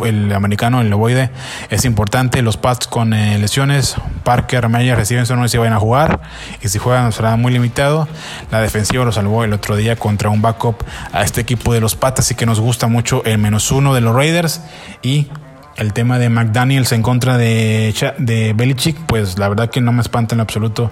el, 0.04 0.32
americano, 0.32 0.80
el 0.80 0.90
loboide, 0.90 1.30
es 1.70 1.84
importante. 1.84 2.42
Los 2.42 2.56
Pats 2.56 2.88
con 2.88 3.14
eh, 3.14 3.38
lesiones, 3.38 3.94
Parker, 4.24 4.68
Meyer 4.68 4.96
reciben 4.96 5.24
no 5.36 5.46
si 5.46 5.56
van 5.56 5.72
a 5.72 5.78
jugar. 5.78 6.20
Y 6.60 6.66
si 6.66 6.80
juegan 6.80 7.12
será 7.12 7.36
muy 7.36 7.52
limitado. 7.52 8.08
La 8.50 8.60
defensiva 8.60 9.04
lo 9.04 9.12
salvó 9.12 9.44
el 9.44 9.52
otro 9.52 9.76
día 9.76 9.94
contra 9.94 10.30
un 10.30 10.42
backup 10.42 10.82
a 11.12 11.22
este 11.22 11.40
equipo 11.40 11.72
de 11.74 11.80
los 11.80 11.94
Pats. 11.94 12.18
Así 12.18 12.34
que 12.34 12.44
nos 12.44 12.58
gusta 12.58 12.88
mucho 12.88 13.22
el 13.24 13.38
menos 13.38 13.70
uno 13.70 13.94
de 13.94 14.00
los 14.00 14.12
Raiders. 14.12 14.62
Y 15.00 15.28
el 15.76 15.92
tema 15.92 16.18
de 16.18 16.28
McDaniels 16.28 16.92
en 16.92 17.02
contra 17.02 17.38
de, 17.38 17.94
de 18.18 18.52
Belichick, 18.52 18.96
pues 19.06 19.38
la 19.38 19.48
verdad 19.48 19.70
que 19.70 19.80
no 19.80 19.92
me 19.92 20.02
espanta 20.02 20.34
en 20.34 20.40
absoluto. 20.40 20.90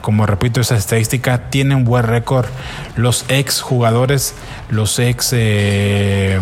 Como 0.00 0.26
repito, 0.26 0.60
esa 0.60 0.76
estadística 0.76 1.50
tiene 1.50 1.74
un 1.74 1.84
buen 1.84 2.04
récord. 2.04 2.46
Los 2.96 3.24
ex 3.28 3.60
jugadores, 3.60 4.34
los 4.70 4.98
ex, 4.98 5.30
eh, 5.32 6.40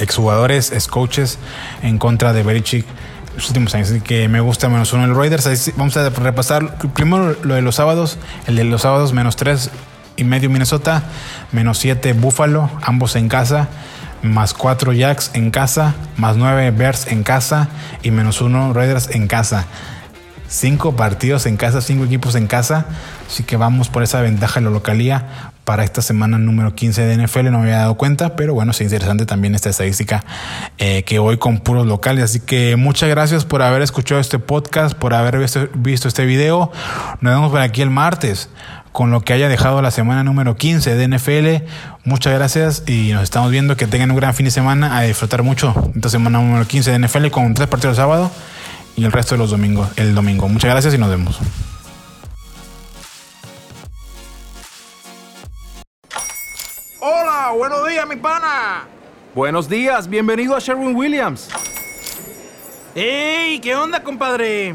ex 0.00 0.16
jugadores, 0.16 0.72
ex 0.72 0.88
coaches 0.88 1.38
en 1.82 1.98
contra 1.98 2.32
de 2.32 2.42
Belichick 2.42 2.86
los 3.36 3.48
últimos 3.48 3.74
años. 3.74 3.90
Así 3.90 4.00
que 4.00 4.28
me 4.28 4.40
gusta 4.40 4.68
menos 4.68 4.92
uno 4.94 5.04
el 5.04 5.14
Raiders. 5.14 5.72
Vamos 5.76 5.96
a 5.96 6.08
repasar 6.08 6.78
primero 6.94 7.36
lo 7.42 7.54
de 7.54 7.62
los 7.62 7.74
sábados. 7.74 8.18
El 8.46 8.56
de 8.56 8.64
los 8.64 8.82
sábados, 8.82 9.12
menos 9.12 9.36
tres 9.36 9.70
y 10.16 10.24
medio 10.24 10.48
Minnesota, 10.48 11.02
menos 11.52 11.76
siete 11.76 12.14
Buffalo, 12.14 12.70
ambos 12.82 13.16
en 13.16 13.28
casa 13.28 13.68
más 14.22 14.54
4 14.54 14.92
Jacks 14.92 15.30
en 15.34 15.50
casa, 15.50 15.94
más 16.16 16.36
9 16.36 16.70
Bears 16.70 17.06
en 17.08 17.22
casa 17.22 17.68
y 18.02 18.10
menos 18.10 18.40
1 18.40 18.72
Raiders 18.72 19.10
en 19.14 19.28
casa. 19.28 19.66
5 20.48 20.94
partidos 20.94 21.46
en 21.46 21.56
casa, 21.56 21.80
5 21.80 22.04
equipos 22.04 22.34
en 22.34 22.46
casa. 22.46 22.86
Así 23.26 23.42
que 23.42 23.56
vamos 23.56 23.88
por 23.88 24.02
esa 24.02 24.20
ventaja 24.20 24.60
en 24.60 24.66
la 24.66 24.70
localía 24.70 25.52
para 25.64 25.82
esta 25.82 26.00
semana 26.00 26.38
número 26.38 26.74
15 26.74 27.02
de 27.02 27.26
NFL. 27.26 27.50
No 27.50 27.58
me 27.58 27.64
había 27.64 27.78
dado 27.78 27.96
cuenta, 27.96 28.36
pero 28.36 28.54
bueno, 28.54 28.70
es 28.70 28.80
interesante 28.80 29.26
también 29.26 29.54
esta 29.56 29.70
estadística 29.70 30.24
eh, 30.78 31.02
que 31.02 31.18
hoy 31.18 31.38
con 31.38 31.58
puros 31.58 31.86
locales. 31.86 32.24
Así 32.24 32.40
que 32.40 32.76
muchas 32.76 33.08
gracias 33.08 33.44
por 33.44 33.62
haber 33.62 33.82
escuchado 33.82 34.20
este 34.20 34.38
podcast, 34.38 34.96
por 34.96 35.14
haber 35.14 35.38
visto, 35.38 35.68
visto 35.74 36.06
este 36.06 36.24
video. 36.24 36.70
Nos 37.20 37.34
vemos 37.34 37.50
por 37.50 37.60
aquí 37.60 37.82
el 37.82 37.90
martes 37.90 38.48
con 38.96 39.10
lo 39.10 39.20
que 39.20 39.34
haya 39.34 39.50
dejado 39.50 39.82
la 39.82 39.90
semana 39.90 40.24
número 40.24 40.56
15 40.56 40.94
de 40.94 41.06
NFL. 41.06 41.68
Muchas 42.04 42.32
gracias 42.32 42.82
y 42.86 43.12
nos 43.12 43.24
estamos 43.24 43.50
viendo. 43.50 43.76
Que 43.76 43.86
tengan 43.86 44.10
un 44.10 44.16
gran 44.16 44.32
fin 44.32 44.44
de 44.46 44.50
semana, 44.50 44.96
a 44.96 45.02
disfrutar 45.02 45.42
mucho 45.42 45.74
esta 45.94 46.08
semana 46.08 46.38
número 46.38 46.66
15 46.66 46.92
de 46.92 46.98
NFL 47.00 47.26
con 47.26 47.52
tres 47.52 47.68
partidos 47.68 47.98
de 47.98 48.02
sábado 48.02 48.30
y 48.96 49.04
el 49.04 49.12
resto 49.12 49.34
de 49.34 49.38
los 49.38 49.50
domingos, 49.50 49.90
el 49.96 50.14
domingo. 50.14 50.48
Muchas 50.48 50.70
gracias 50.70 50.94
y 50.94 50.98
nos 50.98 51.10
vemos. 51.10 51.38
Hola, 56.98 57.52
buenos 57.54 57.86
días, 57.86 58.08
mi 58.08 58.16
pana. 58.16 58.84
Buenos 59.34 59.68
días, 59.68 60.08
bienvenido 60.08 60.56
a 60.56 60.58
Sherwin 60.58 60.96
Williams. 60.96 61.50
¡Ey! 62.94 63.58
¿Qué 63.58 63.76
onda, 63.76 64.02
compadre? 64.02 64.74